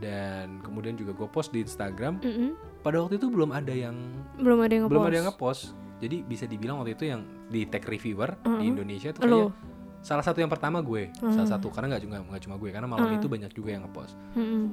Dan 0.00 0.64
kemudian 0.64 0.96
juga 0.96 1.12
gue 1.12 1.28
post 1.28 1.52
di 1.52 1.60
Instagram. 1.62 2.18
Mm-mm. 2.24 2.50
Pada 2.80 3.04
waktu 3.04 3.20
itu 3.20 3.28
belum 3.28 3.52
ada 3.52 3.70
yang 3.70 3.94
belum 4.40 4.58
ada 4.64 4.72
yang 4.72 4.84
belum 4.88 5.04
ngepost. 5.04 5.12
ada 5.12 5.16
yang 5.20 5.28
ngepost 5.28 5.62
jadi 6.00 6.16
bisa 6.24 6.44
dibilang 6.48 6.80
waktu 6.80 6.96
itu 6.96 7.04
yang 7.12 7.22
di 7.52 7.68
tech 7.68 7.84
reviewer 7.84 8.32
di 8.40 8.72
Indonesia 8.72 9.12
tuh 9.12 9.20
Lo. 9.28 9.28
kayak 9.28 9.52
salah 10.00 10.20
satu 10.20 10.38
yang 10.38 10.48
pertama 10.48 10.80
gue 10.80 11.12
salah 11.14 11.50
satu 11.50 11.68
karena 11.68 11.92
nggak 11.92 12.02
juga 12.02 12.16
nggak 12.22 12.42
cuma 12.42 12.56
gue 12.56 12.70
karena 12.70 12.86
malam 12.86 13.12
itu 13.12 13.26
banyak 13.26 13.50
juga 13.50 13.70
yang 13.70 13.84
ngepost 13.84 14.16
Mm-mm. 14.32 14.64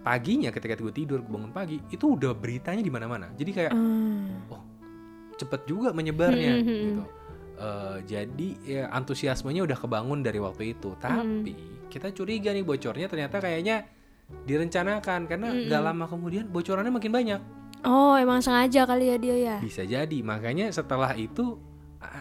paginya 0.00 0.50
ketika 0.50 0.74
gue 0.76 0.92
tidur 0.92 1.18
gue 1.18 1.30
bangun 1.30 1.50
pagi 1.50 1.78
itu 1.88 2.04
udah 2.08 2.30
beritanya 2.32 2.78
di 2.78 2.88
mana-mana 2.88 3.30
jadi 3.32 3.50
kayak 3.52 3.72
Ah. 3.72 4.52
oh 4.52 4.62
cepet 5.34 5.60
juga 5.64 5.90
menyebarnya 5.90 6.52
Hmm, 6.52 6.62
hmm, 6.62 6.70
hmm. 6.72 6.86
gitu 6.88 7.04
Eh, 7.56 7.98
jadi 8.04 8.48
ya 8.68 8.82
antusiasmenya 8.90 9.64
udah 9.64 9.78
kebangun 9.78 10.20
dari 10.20 10.36
waktu 10.36 10.76
itu 10.76 10.92
tapi 10.94 11.56
Hmm. 11.56 11.88
kita 11.88 12.12
curiga 12.12 12.52
nih 12.52 12.60
bocornya 12.60 13.08
ternyata 13.08 13.40
kayaknya 13.40 13.88
direncanakan 14.42 15.24
karena 15.24 15.48
Hmm, 15.48 15.64
nggak 15.64 15.82
lama 15.82 16.04
kemudian 16.04 16.44
bocorannya 16.46 16.90
makin 16.90 17.08
banyak 17.10 17.40
Oh, 17.80 18.12
emang 18.14 18.40
sengaja 18.40 18.82
kali 18.82 19.08
ya 19.08 19.16
dia 19.16 19.36
ya. 19.36 19.56
Bisa 19.56 19.86
jadi, 19.86 20.18
makanya 20.20 20.68
setelah 20.68 21.14
itu 21.14 21.54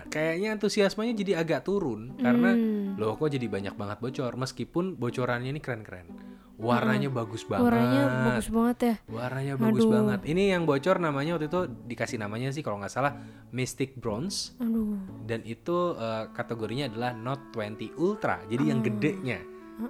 kayaknya 0.08 0.54
antusiasmenya 0.54 1.14
jadi 1.14 1.40
agak 1.40 1.64
turun 1.64 2.16
karena 2.16 2.52
Hmm. 2.52 2.96
loh 2.96 3.16
kok 3.16 3.28
jadi 3.28 3.46
banyak 3.46 3.76
banget 3.76 3.98
bocor 4.00 4.34
meskipun 4.36 4.96
bocorannya 4.96 5.50
ini 5.50 5.60
keren-keren. 5.60 6.08
Warnanya 6.56 7.12
bagus 7.12 7.44
banget. 7.44 7.68
Warnanya 7.68 8.04
bagus 8.24 8.48
banget 8.48 8.78
ya. 8.80 8.96
Warnanya 9.12 9.54
bagus 9.60 9.84
Aduh. 9.84 9.92
banget. 9.92 10.20
Ini 10.24 10.44
yang 10.56 10.64
bocor 10.64 10.96
namanya 10.98 11.36
waktu 11.36 11.52
itu 11.52 11.62
dikasih 11.84 12.16
namanya 12.16 12.48
sih 12.50 12.64
kalau 12.64 12.80
nggak 12.80 12.90
salah 12.90 13.12
Mystic 13.52 14.00
Bronze 14.00 14.56
Aduh. 14.58 14.96
dan 15.28 15.44
itu 15.44 15.76
eh, 16.00 16.32
kategorinya 16.32 16.88
adalah 16.88 17.12
Note 17.12 17.52
20 17.52 17.92
Ultra. 18.00 18.40
Jadi 18.48 18.64
yang 18.66 18.80
gedenya, 18.80 19.40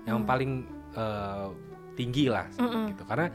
yang 0.09 0.25
paling 0.25 0.65
eh, 0.97 1.47
tinggi 1.93 2.33
lah 2.33 2.49
gitu. 2.89 3.03
Karena 3.05 3.27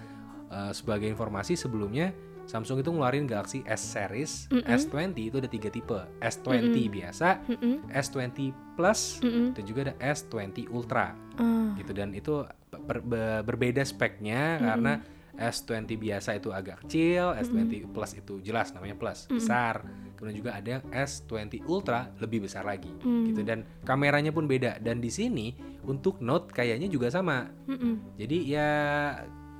eh, 0.51 0.73
sebagai 0.75 1.07
informasi 1.07 1.55
sebelumnya 1.55 2.11
Samsung 2.51 2.83
itu 2.83 2.91
ngeluarin 2.91 3.31
Galaxy 3.31 3.63
S 3.63 3.95
series, 3.95 4.51
S20 4.51 5.15
itu 5.15 5.39
ada 5.39 5.47
tiga 5.47 5.71
tipe, 5.71 5.95
S20 6.19 6.59
biasa, 6.91 7.47
Mm-mm. 7.47 7.87
S20 7.89 8.51
Plus, 8.75 9.23
Mm-mm. 9.23 9.55
dan 9.55 9.63
juga 9.63 9.81
ada 9.87 9.95
S20 10.03 10.67
Ultra 10.67 11.15
Ah. 11.39 11.71
gitu. 11.79 11.95
Dan 11.95 12.11
itu 12.11 12.43
ber- 12.81 13.01
ber- 13.01 13.47
berbeda 13.47 13.81
speknya 13.81 14.59
karena 14.59 14.99
S20 15.39 15.95
biasa 15.97 16.37
itu 16.37 16.51
agak 16.51 16.83
kecil, 16.85 17.39
S20 17.39 17.87
Plus 17.87 18.13
itu 18.13 18.43
jelas 18.43 18.75
namanya 18.75 18.99
Plus, 18.99 19.31
besar. 19.31 19.87
Kemudian 20.19 20.37
juga 20.37 20.53
ada 20.53 20.69
yang 20.69 20.85
S20 20.91 21.65
Ultra 21.65 22.13
lebih 22.19 22.45
besar 22.45 22.61
lagi 22.61 22.93
gitu 23.25 23.41
dan 23.41 23.65
kameranya 23.81 24.29
pun 24.31 24.45
beda 24.45 24.77
dan 24.77 24.99
di 24.99 25.09
sini 25.09 25.55
untuk 25.81 26.21
Note 26.21 26.51
kayaknya 26.51 26.91
juga 26.91 27.09
sama. 27.09 27.49
Mm-mm. 27.65 28.19
Jadi 28.19 28.53
ya 28.53 28.69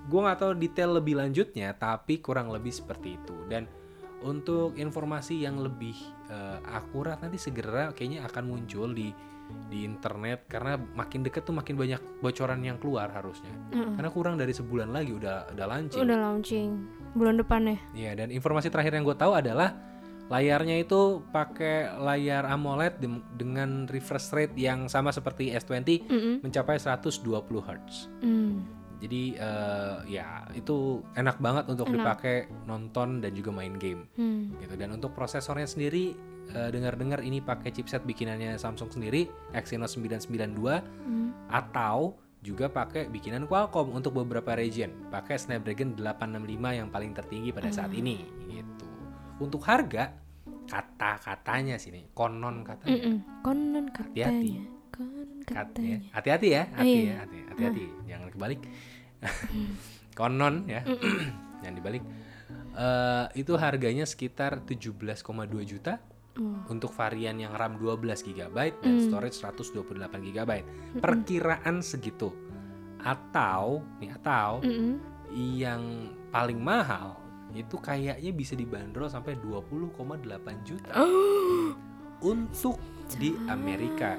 gue 0.09 0.21
nggak 0.21 0.39
tahu 0.41 0.53
detail 0.57 0.97
lebih 0.97 1.19
lanjutnya 1.19 1.77
tapi 1.77 2.23
kurang 2.25 2.49
lebih 2.49 2.73
seperti 2.73 3.21
itu 3.21 3.37
dan 3.51 3.69
untuk 4.21 4.77
informasi 4.77 5.41
yang 5.41 5.61
lebih 5.61 5.97
eh, 6.29 6.59
akurat 6.73 7.21
nanti 7.21 7.41
segera 7.41 7.93
kayaknya 7.93 8.25
akan 8.29 8.45
muncul 8.49 8.93
di 8.93 9.13
di 9.67 9.83
internet 9.83 10.47
karena 10.47 10.79
makin 10.79 11.27
deket 11.27 11.43
tuh 11.43 11.51
makin 11.51 11.75
banyak 11.75 11.99
bocoran 12.23 12.63
yang 12.63 12.79
keluar 12.79 13.11
harusnya 13.11 13.51
karena 13.75 14.07
kurang 14.15 14.39
dari 14.39 14.55
sebulan 14.55 14.95
lagi 14.95 15.11
udah 15.11 15.51
udah 15.51 15.67
launching 15.67 16.07
Udah 16.07 16.19
launching 16.23 16.69
bulan 17.19 17.35
depan 17.43 17.67
ya. 17.67 17.79
Iya 17.95 18.11
dan 18.23 18.29
informasi 18.31 18.71
terakhir 18.71 18.95
yang 18.95 19.03
gue 19.03 19.19
tahu 19.19 19.35
adalah 19.35 19.75
layarnya 20.31 20.87
itu 20.87 21.27
pakai 21.35 21.99
layar 21.99 22.47
AMOLED 22.47 23.03
dengan 23.35 23.91
refresh 23.91 24.31
rate 24.31 24.55
yang 24.55 24.87
sama 24.87 25.11
seperti 25.11 25.51
S20 25.51 26.07
Mm-mm. 26.07 26.35
mencapai 26.47 26.79
120 26.79 27.27
Hz. 27.43 28.07
Mm. 28.23 28.80
Jadi 29.01 29.33
eh, 29.33 29.97
ya 30.13 30.45
itu 30.53 31.01
enak 31.15 31.37
banget 31.37 31.65
untuk 31.67 31.89
dipakai 31.91 32.37
nonton 32.65 33.19
dan 33.19 33.33
juga 33.33 33.49
main 33.51 33.75
game 33.75 34.05
Hmm. 34.13 34.55
gitu. 34.59 34.77
Dan 34.77 34.93
untuk 34.93 35.11
prosesornya 35.11 35.65
sendiri 35.65 36.13
eh, 36.47 36.69
dengar-dengar 36.69 37.21
ini 37.21 37.41
pakai 37.41 37.71
chipset 37.71 38.03
bikinannya 38.03 38.55
Samsung 38.55 38.91
sendiri 38.91 39.25
Exynos 39.51 39.95
992 39.95 40.85
Hmm. 41.07 41.33
atau 41.47 42.15
juga 42.41 42.67
pakai 42.67 43.07
bikinan 43.07 43.45
Qualcomm 43.45 43.93
untuk 43.93 44.17
beberapa 44.17 44.53
region. 44.53 44.89
Pakai 45.09 45.37
Snapdragon 45.37 45.93
865 45.95 46.41
yang 46.71 46.89
paling 46.89 47.13
tertinggi 47.13 47.51
pada 47.51 47.69
saat 47.71 47.93
ini 47.93 48.21
gitu. 48.47 48.89
Untuk 49.39 49.61
harga 49.63 50.13
kata-katanya 50.67 51.77
sini 51.77 52.09
konon 52.11 52.63
katanya 52.63 52.97
Mm-mm. 52.97 53.17
Konon 53.41 53.87
Hati-hati. 53.91 54.23
katanya. 54.23 54.65
Konon 54.91 55.31
Kat- 55.43 55.57
katanya. 55.69 55.89
ya. 55.91 55.99
Hati-hati 56.13 56.49
ya, 56.49 56.63
hati 56.73 56.89
iya. 56.91 57.05
ya, 57.05 57.17
hati- 57.21 57.45
hati-hati, 57.47 57.85
jangan 58.07 58.29
kebalik. 58.31 58.61
Konon 60.19 60.67
ya, 60.67 60.85
jangan 61.61 61.75
dibalik. 61.77 62.03
Eh, 62.71 63.27
itu 63.41 63.55
harganya 63.59 64.07
sekitar 64.07 64.63
17,2 64.65 65.25
juta 65.67 65.99
Oh. 66.39 66.63
untuk 66.71 66.95
varian 66.95 67.35
yang 67.43 67.51
RAM 67.59 67.75
12 67.83 68.23
GB 68.23 68.55
dan 68.55 69.03
storage 69.03 69.35
128 69.35 69.83
GB. 70.23 70.51
Perkiraan 71.03 71.83
segitu. 71.83 72.31
Atau 73.03 73.83
nih 73.99 74.15
atau 74.15 74.63
Mm-mm. 74.63 74.95
yang 75.35 75.83
paling 76.31 76.63
mahal 76.63 77.19
itu 77.51 77.75
kayaknya 77.83 78.31
bisa 78.31 78.55
dibanderol 78.55 79.11
sampai 79.11 79.35
20,8 79.43 80.63
juta 80.63 80.95
untuk 82.33 82.79
di 83.19 83.35
Amerika. 83.51 84.15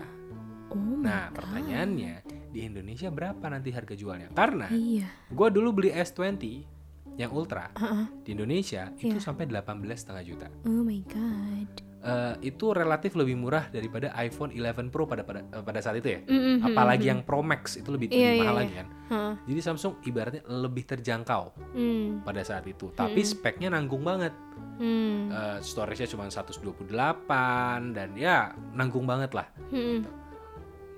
Oh 0.68 1.00
Nah, 1.00 1.32
pertanyaannya 1.32 2.41
di 2.52 2.60
Indonesia 2.62 3.08
berapa 3.08 3.46
nanti 3.48 3.72
harga 3.72 3.96
jualnya? 3.96 4.30
Karena 4.32 4.68
Iya. 4.68 5.08
gue 5.28 5.48
dulu 5.50 5.70
beli 5.74 5.90
S20 5.90 6.68
yang 7.14 7.32
Ultra 7.32 7.72
Uh-uh. 7.74 8.08
di 8.24 8.32
Indonesia 8.32 8.92
itu 8.94 9.18
sampai 9.18 9.44
18,5 9.46 9.88
juta. 10.22 10.48
Oh 10.64 10.84
my 10.84 11.00
god. 11.08 11.70
Eh, 12.02 12.50
itu 12.50 12.74
relatif 12.74 13.14
lebih 13.14 13.38
murah 13.38 13.70
daripada 13.70 14.10
iPhone 14.18 14.50
11 14.50 14.90
Pro 14.90 15.06
pada 15.06 15.22
pada, 15.22 15.46
eh, 15.46 15.62
pada 15.62 15.80
saat 15.80 16.02
itu 16.02 16.10
ya. 16.10 16.20
Mm-mm. 16.26 16.66
Apalagi 16.66 17.06
yang 17.06 17.22
Pro 17.22 17.46
Max 17.46 17.78
itu 17.78 17.94
lebih, 17.94 18.10
Iya, 18.10 18.18
lebih 18.18 18.26
iya, 18.26 18.42
mahal 18.42 18.56
iya. 18.56 18.60
lagi 18.60 18.74
kan. 18.74 18.88
Hah. 19.08 19.34
Jadi 19.46 19.60
Samsung 19.62 19.94
ibaratnya 20.02 20.42
lebih 20.50 20.84
terjangkau 20.84 21.44
Hmm. 21.78 22.26
pada 22.26 22.42
saat 22.42 22.66
itu. 22.66 22.90
Tapi 22.92 23.22
speknya 23.22 23.70
nanggung 23.70 24.02
banget. 24.02 24.34
Hmm. 24.82 25.30
Eh, 25.30 25.58
storage-nya 25.62 26.10
cuma 26.10 26.26
128 26.26 27.94
dan 27.94 28.10
ya 28.16 28.50
nanggung 28.74 29.06
banget 29.06 29.32
lah. 29.32 29.46
Hmm. 29.70 30.02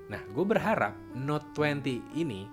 Nah, 0.04 0.20
gue 0.20 0.44
berharap 0.44 0.92
Note 1.14 1.48
20 1.52 1.84
ini 2.14 2.46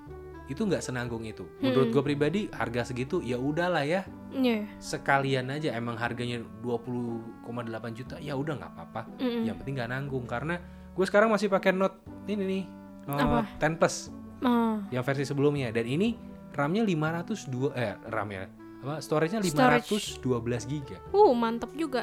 itu 0.47 0.61
nggak 0.61 0.83
senanggung 0.83 1.23
itu. 1.23 1.47
Menurut 1.63 1.91
gue 1.91 2.03
pribadi 2.03 2.51
harga 2.51 2.83
segitu 2.85 3.19
ya 3.19 3.39
udahlah 3.39 3.83
ya 3.83 4.03
Iya. 4.31 4.63
sekalian 4.79 5.47
aja 5.47 5.75
emang 5.75 5.95
harganya 5.95 6.39
20,8 6.59 7.47
juta 7.95 8.15
ya 8.19 8.35
udah 8.35 8.59
nggak 8.59 8.71
apa-apa. 8.71 9.01
Mm-mm. 9.19 9.43
Yang 9.47 9.55
penting 9.63 9.75
nggak 9.79 9.91
nanggung 9.91 10.25
karena 10.25 10.55
gue 10.91 11.05
sekarang 11.05 11.31
masih 11.31 11.47
pakai 11.47 11.71
Note 11.71 11.99
ini 12.27 12.43
nih 12.43 12.63
Note 13.07 13.23
Apa? 13.23 13.39
10 13.59 13.79
Plus. 13.79 13.95
Ah, 14.41 14.81
yang 14.89 15.05
versi 15.05 15.23
sebelumnya 15.23 15.69
dan 15.69 15.85
ini 15.85 16.17
RAM-nya 16.51 16.81
502 16.83 17.71
eh 17.71 17.93
RAM-nya 18.09 18.49
apa 18.81 18.97
storage-nya 18.97 19.45
Storage. 19.45 20.17
512 20.17 20.65
giga. 20.65 20.97
uh 21.13 21.31
mantep 21.31 21.69
juga. 21.77 22.01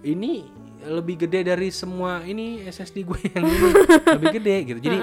Ini 0.00 0.46
lebih 0.80 1.26
gede 1.26 1.44
dari 1.44 1.68
semua 1.68 2.24
ini 2.24 2.64
SSD 2.64 3.04
gue 3.04 3.18
yang 3.32 3.44
ini 3.50 3.68
lebih 4.16 4.28
gede 4.40 4.56
gitu. 4.64 4.80
Jadi 4.80 4.98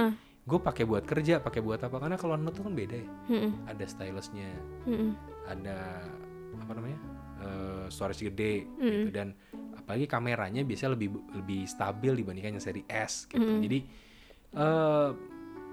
gue 0.48 0.60
pakai 0.64 0.84
buat 0.88 1.04
kerja, 1.04 1.38
pakai 1.38 1.60
buat 1.60 1.78
apa? 1.80 1.96
Karena 2.00 2.16
kalau 2.16 2.40
Note 2.40 2.58
tuh 2.58 2.64
kan 2.66 2.74
beda 2.74 2.96
ya. 2.96 3.10
Mm-mm, 3.30 3.52
Ada 3.68 3.86
stylusnya, 3.86 4.50
mm-mm. 4.88 5.12
ada 5.46 5.78
apa 6.58 6.72
namanya? 6.74 7.00
eh, 7.38 7.86
storage 7.88 8.26
gede 8.26 8.66
gitu 8.82 9.14
dan 9.14 9.38
apalagi 9.78 10.10
kameranya 10.10 10.66
biasanya 10.66 10.98
lebih 10.98 11.14
lebih 11.38 11.70
stabil 11.70 12.18
dibandingkan 12.18 12.58
yang 12.58 12.64
seri 12.64 12.82
S 12.90 13.30
gitu. 13.30 13.62
Jadi 13.62 13.80
eh 14.58 15.10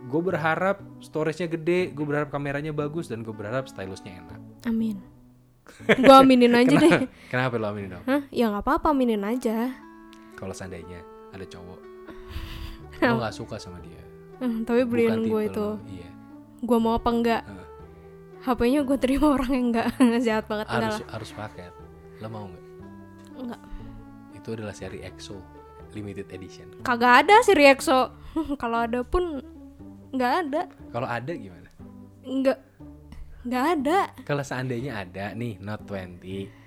gue 0.04 0.20
berharap 0.20 0.84
storage-nya 1.00 1.48
gede, 1.48 1.88
gue 1.96 2.04
berharap 2.04 2.28
kameranya 2.28 2.76
bagus 2.76 3.08
dan 3.08 3.24
gue 3.24 3.32
berharap 3.32 3.64
stylusnya 3.64 4.20
enak. 4.20 4.40
Amin. 4.68 5.00
Gua 5.96 6.20
aminin 6.20 6.52
aja 6.60 6.76
deh. 6.76 7.08
Kenapa 7.32 7.56
lo 7.56 7.72
aminin 7.72 7.96
dong? 7.96 8.04
Hah? 8.04 8.20
Ya 8.28 8.52
nggak 8.52 8.68
apa-apa 8.68 8.92
aminin 8.92 9.24
aja. 9.24 9.72
Kalau 10.34 10.52
seandainya 10.52 11.00
ada 11.30 11.42
cowok, 11.42 11.80
lo 13.10 13.16
gak 13.18 13.34
suka 13.34 13.56
sama 13.56 13.78
dia, 13.80 14.02
Hmm, 14.34 14.66
tapi 14.66 14.82
beliin 14.82 15.24
gue 15.24 15.42
itu. 15.46 15.66
lo, 15.72 15.78
iya, 15.86 16.10
Gua 16.58 16.78
mau 16.78 16.94
apa 16.94 17.08
enggak? 17.08 17.42
Heeh. 17.44 17.66
HP-nya 18.42 18.80
gue 18.82 18.98
terima 18.98 19.26
orang 19.36 19.50
yang 19.50 19.66
enggak 19.72 19.86
jahat 20.26 20.44
banget 20.44 20.66
harus 20.68 20.96
harus 21.06 21.30
paket. 21.32 21.72
Lo 22.18 22.28
mau 22.28 22.44
nggak? 22.44 22.64
Enggak. 23.38 23.60
Itu 24.34 24.48
adalah 24.52 24.74
seri 24.74 25.00
EXO 25.00 25.38
limited 25.94 26.26
edition. 26.28 26.66
Kagak 26.82 27.24
ada 27.24 27.38
sih 27.40 27.54
Riexo. 27.54 28.10
Kalau 28.58 28.82
ada 28.82 29.06
pun 29.06 29.38
nggak 30.10 30.32
ada. 30.44 30.62
Kalau 30.90 31.06
ada 31.06 31.32
gimana? 31.32 31.70
Nggak 32.26 32.58
nggak 33.44 33.64
ada. 33.78 33.98
Kalau 34.26 34.42
seandainya 34.42 34.98
ada 34.98 35.30
nih 35.32 35.62
Note 35.62 35.86
20 35.86 36.63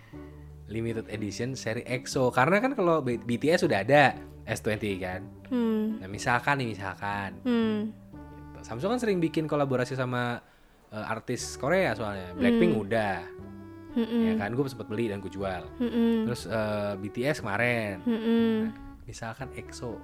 limited 0.67 1.07
edition 1.07 1.55
seri 1.55 1.83
EXO, 1.87 2.31
karena 2.31 2.59
kan 2.59 2.75
kalau 2.75 2.99
BTS 3.03 3.63
sudah 3.67 3.83
ada 3.83 4.19
S20 4.47 4.83
kan. 4.99 5.21
Hmm. 5.51 5.99
Nah 5.99 6.07
misalkan 6.11 6.59
nih 6.59 6.75
misalkan 6.75 7.39
Hmm. 7.43 7.91
Gitu. 7.91 8.59
Samsung 8.63 8.97
kan 8.97 8.99
sering 8.99 9.19
bikin 9.23 9.47
kolaborasi 9.47 9.95
sama 9.95 10.43
eh, 10.91 11.05
artis 11.11 11.55
Korea 11.55 11.95
soalnya. 11.95 12.35
Blackpink 12.35 12.73
udah, 12.75 13.19
Mm-mm. 13.95 14.21
ya 14.27 14.33
kan? 14.35 14.51
Gue 14.55 14.67
sempat 14.67 14.87
beli 14.91 15.07
dan 15.07 15.23
gue 15.23 15.31
jual. 15.31 15.63
Mm-mm. 15.79 16.27
Terus 16.27 16.47
eh, 16.47 16.93
BTS 16.99 17.43
kemarin, 17.43 18.03
Mm-mm. 18.03 18.71
misalkan 19.07 19.47
EXO, 19.55 19.95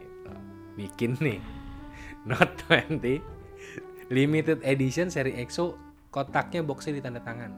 gitu. 0.00 0.32
bikin 0.76 1.16
nih 1.20 1.40
Note 2.28 2.52
20 2.68 4.12
limited 4.12 4.62
edition 4.62 5.10
seri 5.10 5.34
EXO, 5.34 5.74
kotaknya 6.14 6.62
boxnya 6.62 6.98
di 6.98 7.02
tanda 7.02 7.20
tangan. 7.22 7.50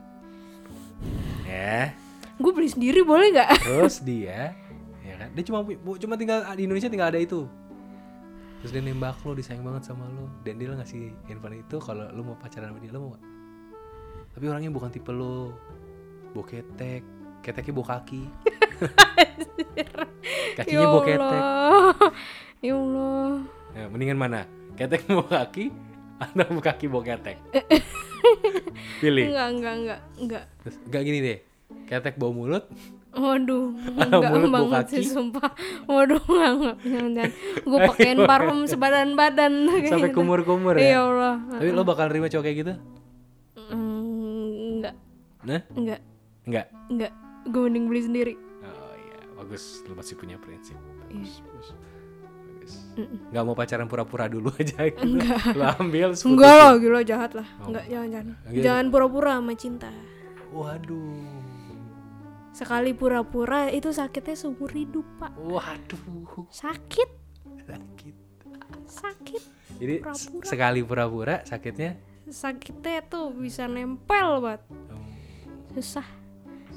Ya, 1.48 1.96
Gue 2.38 2.52
beli 2.54 2.70
sendiri 2.70 3.02
boleh 3.02 3.34
nggak? 3.34 3.50
terus 3.66 3.98
dia, 4.04 4.54
ya 5.02 5.14
kan? 5.18 5.28
Dia 5.34 5.44
cuma 5.48 5.66
cuma 5.98 6.14
tinggal 6.14 6.46
di 6.54 6.62
Indonesia 6.68 6.86
tinggal 6.86 7.10
ada 7.10 7.18
itu. 7.18 7.50
Terus 8.62 8.70
dia 8.74 8.82
nembak 8.82 9.18
lo, 9.26 9.34
disayang 9.34 9.66
banget 9.66 9.90
sama 9.90 10.06
lo, 10.06 10.30
dan 10.46 10.58
dia 10.60 10.70
ngasih 10.70 11.14
handphone 11.26 11.62
itu 11.62 11.76
kalau 11.82 12.06
lo 12.10 12.20
mau 12.22 12.36
pacaran 12.38 12.70
sama 12.70 12.78
dia, 12.78 12.90
lo 12.94 12.98
mau 13.00 13.10
gak? 13.16 13.24
Tapi 14.38 14.44
orangnya 14.46 14.70
bukan 14.70 14.90
tipe 14.92 15.10
lo, 15.10 15.56
bawa 16.30 16.44
ketek, 16.46 17.02
keteknya 17.42 17.72
bawa 17.74 17.86
kaki, 17.98 18.22
kakinya 20.58 20.86
bawa 20.86 21.02
ketek. 21.06 21.42
Allah. 21.42 21.94
Ya 22.58 22.74
Allah. 22.74 23.46
Ya, 23.70 23.86
mendingan 23.86 24.18
mana? 24.18 24.42
Ketek 24.74 25.06
bawa 25.06 25.30
kaki 25.30 25.70
atau 26.18 26.58
kaki 26.66 26.86
bawa 26.86 27.02
ketek? 27.06 27.36
Pilih. 29.00 29.30
Enggak, 29.30 29.48
enggak, 29.48 29.74
enggak, 29.74 30.00
enggak. 30.18 30.44
Terus, 30.60 30.76
Enggak 30.84 31.02
gini 31.02 31.18
deh, 31.20 31.38
ketek 31.86 32.14
bawa 32.16 32.32
mulut, 32.32 32.64
Waduh, 33.08 33.72
Atau 33.98 34.20
enggak 34.20 34.30
mulut 34.30 34.48
bau 34.48 34.66
banget 34.68 34.84
kaki? 34.84 34.94
sih 34.94 35.06
sumpah. 35.10 35.50
Waduh, 35.86 36.20
enggak, 36.20 36.50
enggak. 36.52 36.76
Jangan. 36.84 37.28
Gue 37.64 37.78
pakein 37.88 38.18
parfum 38.22 38.58
sebadan-badan. 38.64 39.52
sampai 39.82 40.10
gitu. 40.10 40.16
kumur-kumur 40.16 40.76
Ya 40.76 40.84
ya. 40.84 40.98
Allah. 41.02 41.34
Tapi 41.50 41.72
lo 41.72 41.82
bakal 41.82 42.06
nerima 42.08 42.28
cowok 42.28 42.44
kayak 42.44 42.56
gitu? 42.58 42.72
Mm, 43.68 44.78
Enggak, 44.78 44.94
Nah, 45.40 45.60
enggak, 45.72 46.00
enggak. 46.44 46.66
enggak. 46.88 47.12
Gue 47.48 47.60
mending 47.64 47.84
beli 47.86 48.02
sendiri. 48.02 48.34
Oh 48.60 48.94
iya, 48.94 49.18
bagus. 49.34 49.82
Lu 49.84 49.94
masih 49.94 50.14
punya 50.14 50.36
prinsip. 50.36 50.76
Iya. 51.08 51.32
Bagus, 51.40 51.68
bagus. 52.68 52.74
Bagus. 52.94 53.30
Nggak 53.30 53.42
mau 53.42 53.54
pacaran 53.54 53.86
pura-pura 53.86 54.24
dulu 54.26 54.48
aja 54.60 54.78
gitu. 54.84 55.06
Lu 55.54 55.64
ambil 55.64 56.08
terus 56.12 56.24
Enggak 56.24 56.54
lah, 56.54 56.70
gila 56.76 57.00
jahat 57.02 57.32
lah. 57.32 57.48
Oh. 57.58 57.66
Enggak, 57.68 57.84
jangan, 57.86 58.08
jangan. 58.10 58.26
Gitu. 58.48 58.62
Jangan 58.62 58.84
pura-pura 58.88 59.30
sama 59.34 59.52
cinta. 59.54 59.90
Waduh. 60.50 61.24
Sekali 62.50 62.90
pura-pura 62.90 63.70
itu 63.70 63.88
sakitnya 63.88 64.34
seumur 64.34 64.70
hidup, 64.70 65.06
Pak. 65.16 65.32
Waduh. 65.38 66.46
Sakit, 66.50 67.10
Sakit. 67.62 68.14
sakit. 68.84 69.42
Jadi 69.78 69.94
Pura-pura. 70.00 70.42
sekali 70.42 70.80
pura-pura 70.82 71.36
sakitnya 71.44 71.94
Sakitnya 72.26 72.98
tuh 73.04 73.30
bisa 73.30 73.64
nempel 73.64 74.42
banget. 74.42 74.62
oh, 74.90 75.06
Susah. 75.72 76.04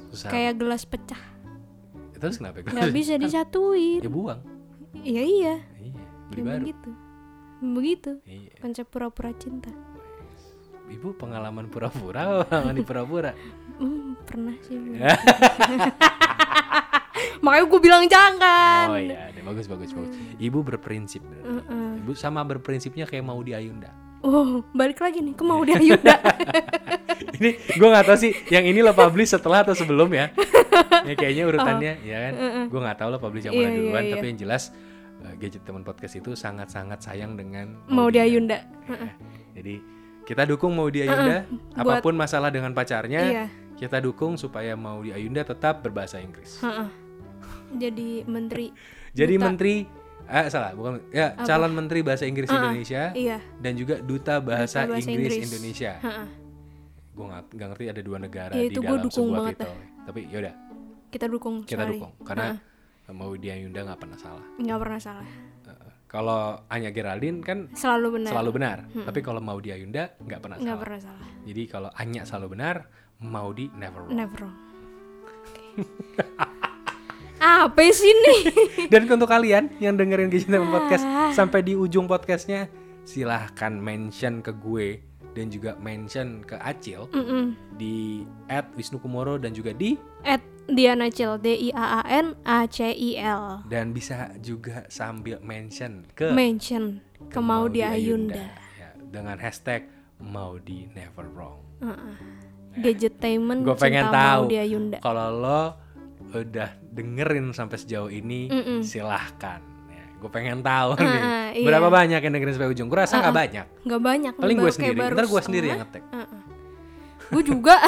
susah. 0.08 0.30
Kayak 0.30 0.60
gelas 0.60 0.84
pecah. 0.86 1.18
Terus 2.14 2.38
kenapa? 2.38 2.62
Nggak 2.62 2.92
bisa 2.94 3.14
disatuin. 3.24 4.00
Ya 4.00 4.08
buang. 4.08 4.40
Iya, 4.94 5.22
iya. 5.24 5.54
Iya, 6.32 6.34
beli 6.40 6.42
baru. 6.48 6.64
begitu. 6.64 6.90
Begitu. 7.62 8.10
Iya. 8.24 8.52
Konsep 8.58 8.86
pura-pura 8.88 9.30
cinta. 9.36 9.70
Ibu 10.92 11.16
pengalaman 11.16 11.68
pura-pura, 11.68 12.44
pengalaman 12.48 12.74
di 12.74 12.84
pura-pura. 12.84 13.32
Hmm, 13.72 14.14
pernah 14.28 14.52
sih. 14.62 14.78
Makanya 17.42 17.64
gue 17.66 17.80
bilang 17.82 18.04
jangan. 18.06 18.94
Oh 18.94 19.00
iya, 19.00 19.32
deh, 19.34 19.42
bagus 19.42 19.66
bagus 19.66 19.90
bagus. 19.90 20.14
Ibu 20.38 20.62
berprinsip. 20.62 21.18
berarti. 21.18 21.98
Ibu 22.04 22.12
sama 22.14 22.46
berprinsipnya 22.46 23.10
kayak 23.10 23.26
mau 23.26 23.42
di 23.42 23.58
Ayunda. 23.58 23.90
Oh, 24.22 24.62
balik 24.70 25.02
lagi 25.02 25.18
nih 25.18 25.34
ke 25.34 25.42
mau 25.42 25.66
dia 25.66 25.82
Ayunda. 25.82 26.14
ini 27.42 27.58
gue 27.58 27.88
nggak 27.90 28.06
tahu 28.06 28.18
sih 28.22 28.32
yang 28.54 28.62
ini 28.62 28.86
lo 28.86 28.94
publish 28.94 29.34
setelah 29.34 29.66
atau 29.66 29.74
sebelum 29.74 30.14
ya. 30.14 30.30
ya 31.02 31.14
kayaknya 31.18 31.42
urutannya 31.50 31.92
ya 32.06 32.18
kan. 32.30 32.32
Gue 32.70 32.80
nggak 32.86 32.98
tahu 33.02 33.08
lo 33.10 33.18
publish 33.18 33.50
yang 33.50 33.54
mana 33.58 33.66
Oh. 33.66 33.66
Iya, 33.66 33.74
iya, 33.74 33.80
duluan, 33.82 34.02
iya. 34.06 34.12
tapi 34.14 34.24
yang 34.30 34.38
jelas 34.38 34.70
eh, 35.22 35.34
gadget 35.36 35.62
teman 35.62 35.82
podcast 35.82 36.14
itu 36.14 36.32
sangat-sangat 36.32 36.98
sayang 36.98 37.34
dengan 37.34 37.78
mau 37.86 38.06
dia 38.06 38.22
Maudy. 38.22 38.34
Ayunda. 38.34 38.58
Ya, 38.84 39.10
Jadi 39.54 39.74
kita 40.22 40.42
dukung 40.44 40.72
Maudi 40.72 41.02
Ayunda, 41.02 41.46
buat- 41.74 41.76
apa 41.76 41.94
pun 42.00 42.14
masalah 42.14 42.48
dengan 42.48 42.70
pacarnya, 42.70 43.20
Iya. 43.22 43.44
kita 43.76 43.98
dukung 43.98 44.34
supaya 44.34 44.74
Maudi 44.74 45.10
Ayunda 45.10 45.42
tetap 45.42 45.80
berbahasa 45.80 46.18
Inggris. 46.18 46.58
Heeh. 46.58 46.88
Jadi 47.74 48.22
menteri. 48.24 48.70
Jadi 49.18 49.34
Duta. 49.34 49.44
menteri, 49.44 49.74
ah 50.24 50.46
salah, 50.46 50.72
bukan 50.72 51.02
ya 51.10 51.36
calon 51.38 51.72
menteri 51.72 52.00
bahasa 52.00 52.24
Inggris 52.24 52.48
Indonesia 52.48 53.12
Iya. 53.12 53.38
dan 53.58 53.72
juga 53.74 53.98
duta 53.98 54.38
bahasa, 54.38 54.84
Duta 54.84 54.92
bahasa 54.94 55.04
Inggris, 55.06 55.32
Inggris. 55.32 55.46
Indonesia. 55.46 55.92
Heeh. 56.00 56.26
Gue 57.12 57.24
nggak 57.28 57.68
ngerti 57.68 57.84
ada 57.86 58.00
dua 58.00 58.16
negara 58.16 58.52
Ya, 58.52 58.62
di 58.62 58.68
itu 58.68 58.80
gua 58.80 58.96
dalam 58.96 59.04
dukung 59.04 59.26
sebuah 59.26 59.36
banget 59.38 59.54
titel. 59.58 59.72
Tapi 60.02 60.20
yaudah, 60.28 60.54
Kita 61.10 61.26
dukung 61.28 61.54
kita 61.62 61.76
sekali. 61.76 61.98
dukung 61.98 62.12
karena 62.24 62.46
Maudi 63.12 63.48
Ayunda 63.48 63.84
nggak 63.84 64.00
pernah 64.00 64.18
salah. 64.18 64.46
Nggak 64.56 64.78
pernah 64.78 65.00
salah. 65.00 65.28
Kalau 66.04 66.60
Anya 66.68 66.92
Geraldine 66.92 67.40
kan 67.40 67.72
Selalu 67.72 68.20
benar. 68.20 68.30
selalu 68.36 68.50
benar, 68.52 68.78
tapi 68.84 69.20
kalau 69.20 69.40
Maudi 69.40 69.72
Ayunda 69.72 70.12
nggak 70.18 70.40
pernah 70.40 70.56
Nggak 70.56 70.68
salah. 70.68 70.82
pernah 70.84 71.00
salah. 71.00 71.28
Jadi 71.42 71.62
kalau 71.64 71.90
Anya 71.94 72.22
selalu 72.22 72.48
benar, 72.52 72.76
Maudi 73.18 73.72
never 73.72 74.04
wrong. 74.04 74.12
Never 74.12 74.38
wrong. 74.42 74.56
Apa 77.42 77.80
sih 77.90 78.12
nih? 78.12 78.40
Dan 78.92 79.08
untuk 79.08 79.26
kalian 79.26 79.72
yang 79.78 79.96
dengerin 79.96 80.28
Gadget 80.28 80.46
Teman 80.48 80.68
Podcast 80.68 81.02
Ah. 81.02 81.32
sampai 81.32 81.60
di 81.60 81.74
ujung 81.74 82.04
podcastnya, 82.04 82.68
silahkan 83.02 83.72
mention 83.72 84.38
ke 84.38 84.54
gue 84.54 85.00
dan 85.32 85.48
juga 85.48 85.74
mention 85.76 86.44
ke 86.44 86.54
Acil 86.54 87.08
Mm-mm. 87.08 87.56
di 87.74 88.22
@wisnukumoro 88.76 89.40
dan 89.40 89.50
juga 89.50 89.72
di 89.72 89.96
At 90.22 90.44
Diana 90.64 91.08
Cil 91.08 91.38
D 91.38 91.46
I 91.58 91.70
A 91.70 91.98
A 91.98 92.08
N 92.08 92.38
A 92.40 92.64
C 92.64 92.86
I 92.86 93.18
L. 93.18 93.66
dan 93.66 93.90
bisa 93.90 94.30
juga 94.38 94.86
sambil 94.86 95.38
mention 95.40 96.06
ke 96.12 96.30
Mention 96.30 97.02
ke 97.26 97.38
mau 97.38 97.66
di 97.66 97.80
Ayunda. 97.80 98.38
Ya, 98.72 98.90
dengan 98.96 99.36
hashtag 99.36 99.90
Maudi 100.18 100.86
Never 100.88 101.26
Wrong. 101.28 101.58
Gadgetainment 102.72 103.62
Gue 103.62 103.76
pengen 103.76 104.08
tahu 104.08 104.48
Ayunda. 104.48 104.98
kalau 104.98 105.28
lo 105.30 105.62
udah 106.32 106.72
dengerin 106.88 107.52
sampai 107.52 107.76
sejauh 107.76 108.08
ini, 108.08 108.48
Mm-mm. 108.48 108.80
silahkan. 108.80 109.60
Ya, 109.86 110.04
gue 110.16 110.30
pengen 110.30 110.62
tahu 110.62 110.96
nih 110.96 111.20
Ah, 111.20 111.48
iya. 111.52 111.66
berapa 111.66 111.88
banyak 111.90 112.16
yang 112.18 112.32
dengerin 112.32 112.54
sampai 112.54 112.70
ujung. 112.70 112.88
Gue 112.88 112.98
rasa 112.98 113.20
nggak 113.20 113.36
banyak. 113.36 113.66
Nggak 113.84 114.00
banyak. 114.00 114.32
Paling 114.36 114.56
gue 114.56 114.72
sendiri. 114.72 114.98
Ntar 115.04 115.26
gue 115.26 115.42
sendiri 115.42 115.66
yang 115.68 115.80
ngetek. 115.84 116.02
Heeh. 116.08 116.40
Gue 117.32 117.42
juga 117.42 117.80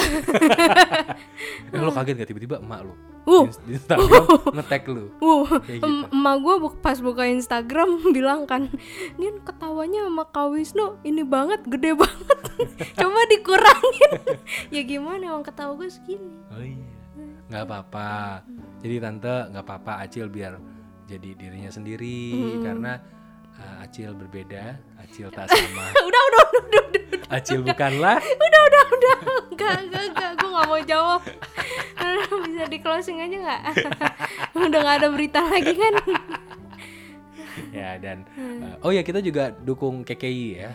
Eh, 1.68 1.76
lo 1.76 1.90
kaget 1.90 2.14
gak 2.16 2.28
tiba-tiba 2.28 2.56
emak 2.58 2.82
lo 2.82 2.94
Uh. 3.24 3.48
di 3.64 3.72
Instagram 3.72 4.24
nge-tag 4.56 4.84
lu 4.86 5.08
Uh, 5.16 5.48
Kayak 5.58 5.80
gitu. 5.80 5.86
em- 5.86 6.08
emak 6.10 6.36
gue 6.38 6.54
pas 6.78 6.98
buka 6.98 7.24
Instagram 7.24 7.88
bilang 8.16 8.44
kan, 8.44 8.68
Nin 9.16 9.40
ketawanya 9.40 10.04
sama 10.04 10.24
Kak 10.26 10.52
Wisnu 10.52 11.00
ini 11.02 11.24
banget, 11.24 11.64
gede 11.64 11.96
banget. 11.96 12.38
Coba 12.94 13.20
dikurangin. 13.26 14.12
ya 14.68 14.82
gimana 14.82 15.24
emang 15.26 15.40
ketawa 15.42 15.72
gue 15.74 15.88
segini. 15.88 16.36
oh 16.48 16.60
iya 16.60 16.84
nggak 17.44 17.64
apa-apa 17.64 18.44
jadi 18.80 18.94
tante 18.98 19.34
nggak 19.50 19.64
apa-apa 19.64 19.92
Acil 20.00 20.28
biar 20.28 20.60
jadi 21.04 21.32
dirinya 21.32 21.68
sendiri 21.68 22.32
karena 22.60 23.00
uh, 23.60 23.84
Acil 23.84 24.14
berbeda 24.14 24.78
Acil 24.98 25.28
tak 25.30 25.50
sama 25.52 25.86
udah, 25.92 26.02
udah, 26.02 26.22
udah, 26.24 26.42
udah, 26.64 26.82
udah, 26.90 27.20
Acil 27.30 27.60
bukanlah 27.62 28.18
udah, 28.18 28.62
udah, 28.68 28.84
udah. 28.94 29.16
Enggak, 29.54 29.76
enggak, 29.86 30.04
enggak. 30.10 30.30
Gue 30.34 30.50
gak 30.50 30.66
mau 30.66 30.80
jawab. 30.82 31.20
Bisa 32.44 32.64
di 32.66 32.78
closing 32.82 33.18
aja 33.22 33.36
nggak? 33.38 33.62
udah 34.66 34.80
gak 34.82 34.96
ada 34.98 35.08
berita 35.14 35.40
lagi 35.46 35.72
kan? 35.78 35.94
ya 37.78 37.98
dan 38.02 38.26
uh, 38.34 38.86
oh 38.86 38.90
ya 38.90 39.06
kita 39.06 39.22
juga 39.22 39.50
dukung 39.50 40.02
KKI 40.02 40.46
ya 40.58 40.70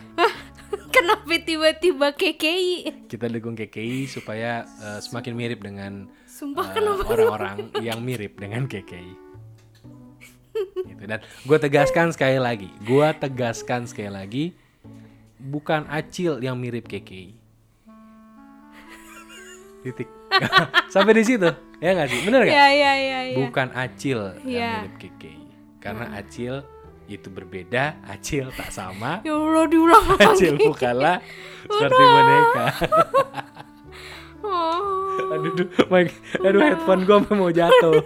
Kenapa 0.90 1.32
tiba-tiba 1.40 2.12
KKI? 2.12 3.04
kita 3.08 3.28
dukung 3.28 3.56
KKI 3.56 4.08
supaya 4.08 4.64
uh, 4.80 5.00
semakin 5.00 5.32
mirip 5.36 5.60
dengan 5.60 6.08
Sumpah 6.24 6.72
uh, 6.72 7.04
orang-orang 7.04 7.68
yang 7.84 8.00
mirip 8.00 8.36
dengan 8.40 8.64
KKI 8.64 9.29
gitu. 10.52 11.02
Dan 11.04 11.18
gue 11.20 11.58
tegaskan 11.58 12.10
sekali 12.10 12.38
lagi 12.38 12.68
gue 12.82 13.06
tegaskan 13.16 13.86
sekali 13.86 14.10
lagi 14.10 14.44
bukan 15.36 15.88
Acil 15.88 16.38
yang 16.38 16.54
mirip 16.54 16.84
KKI 16.84 17.32
titik. 19.80 20.08
Sampai 20.92 21.16
di 21.16 21.24
situ 21.24 21.48
ya 21.80 21.90
nggak 21.96 22.08
sih? 22.08 22.20
Bener 22.22 22.40
nggak? 22.44 22.52
Ya, 22.54 22.66
ya, 22.68 22.92
ya, 22.94 23.18
ya. 23.32 23.36
bukan 23.40 23.68
Acil 23.72 24.20
yang 24.44 24.46
Iya. 24.46 24.72
mirip 24.84 24.94
KKI 25.00 25.44
karena 25.80 26.04
Acil 26.14 26.54
itu 27.08 27.26
berbeda 27.26 27.98
Acil 28.06 28.52
tak 28.52 28.70
sama. 28.70 29.18
Ya 29.26 29.34
Allah 29.34 29.64
diulang 29.66 30.04
Acil 30.14 30.54
lagi. 30.54 30.66
bukanlah 30.66 31.16
seperti 31.64 32.02
boneka. 32.02 32.66
Oh, 34.40 35.36
aduh 35.36 35.52
aduh, 35.52 36.08
aduh 36.40 36.60
headphone 36.64 37.04
gue 37.04 37.18
mau 37.36 37.52
jatuh. 37.52 38.00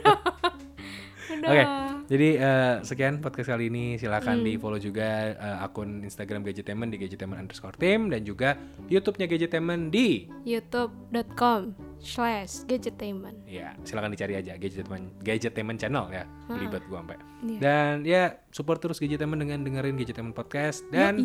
Oke, 1.31 1.63
jadi 2.05 2.29
eh, 2.37 2.75
sekian 2.83 3.19
podcast 3.19 3.49
kali 3.49 3.69
ini. 3.69 3.97
Silakan 3.97 4.41
Hmm. 4.41 4.47
di 4.47 4.53
follow 4.57 4.77
juga 4.77 5.33
eh, 5.33 5.65
akun 5.65 6.03
Instagram 6.03 6.43
Gadgetainment 6.43 6.91
di 6.91 6.99
gadgetainment 6.99 7.41
underscore 7.41 7.75
team 7.75 8.13
dan 8.13 8.23
juga 8.23 8.55
YouTube-nya 8.87 9.25
Gadgetainment 9.25 9.89
di 9.89 10.29
youtube.com 10.45 11.73
slash 12.05 12.69
gadgetainment 12.69 13.33
ya 13.49 13.73
silakan 13.81 14.13
dicari 14.13 14.37
aja 14.37 14.61
Gadgetainment 14.61 15.25
Gadgetainment 15.25 15.79
channel 15.79 16.05
ya. 16.13 16.25
Belibet 16.47 16.85
gua 16.87 17.01
sampai. 17.01 17.17
Iya. 17.41 17.59
Dan 17.61 17.93
ya 18.05 18.23
support 18.53 18.85
terus 18.85 19.01
Gadgetainment 19.01 19.41
dengan 19.41 19.65
dengerin 19.65 19.97
Gadgetainment 19.97 20.37
podcast 20.37 20.85
dan 20.93 21.17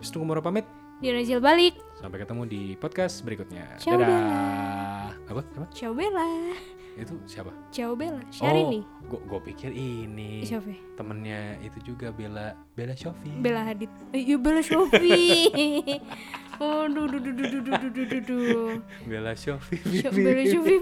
Wisnu 0.00 0.24
Kumoro 0.24 0.40
pamit. 0.40 0.64
Dia 1.00 1.16
Najil 1.16 1.40
balik 1.40 1.80
Sampai 1.96 2.20
ketemu 2.20 2.44
di 2.44 2.62
podcast 2.76 3.24
berikutnya. 3.24 3.64
Ciao, 3.80 3.96
Dadah. 3.96 5.16
Apa? 5.32 5.40
Apa? 5.56 5.66
Ciao 5.72 5.92
Bella 5.92 6.79
Itu 6.94 7.14
siapa? 7.24 7.50
Ciao 7.70 7.92
Bella 7.92 8.20
Syahrini 8.28 8.82
Oh, 9.02 9.06
gua, 9.08 9.20
gua 9.26 9.40
pikir 9.40 9.70
ini 9.70 10.42
Siapa? 10.42 10.70
temennya 10.94 11.54
itu 11.60 11.78
juga 11.86 12.10
Bella 12.10 12.52
Bella 12.72 12.92
Shofi. 12.92 13.30
Bella 13.36 13.62
Hadid 13.64 13.88
Eh, 14.10 14.22
Iya 14.22 14.36
Bella 14.36 14.60
Shofi 14.60 15.48
Oh 16.60 16.84
duh 16.84 17.08
duh 17.08 17.16
duh 17.16 17.32
duh 17.32 17.48
duh 17.48 17.62
duh 17.62 17.74
duh 17.74 17.90
duh 17.90 18.04
duh 18.04 18.20
duh 18.22 18.70
Bella 19.04 19.32
Shofi. 19.32 19.80
Sho- 19.96 20.12
Bella 20.12 20.44
Shofi 20.44 20.74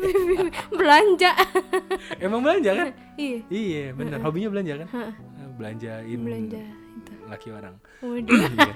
Belanja 0.70 1.30
Emang 2.18 2.40
belanja 2.40 2.70
kan? 2.72 2.88
Iya 3.18 3.38
Iya, 3.46 3.82
benar. 3.92 4.18
Hobinya 4.20 4.48
belanja 4.48 4.74
kan? 4.78 4.88
Heeh. 4.90 5.12
Belanjain 5.54 6.18
Belanja 6.20 6.62
itu 6.98 7.12
laki 7.26 7.48
orang. 7.50 7.74
Waduh 7.98 8.30
Iya. 8.48 8.72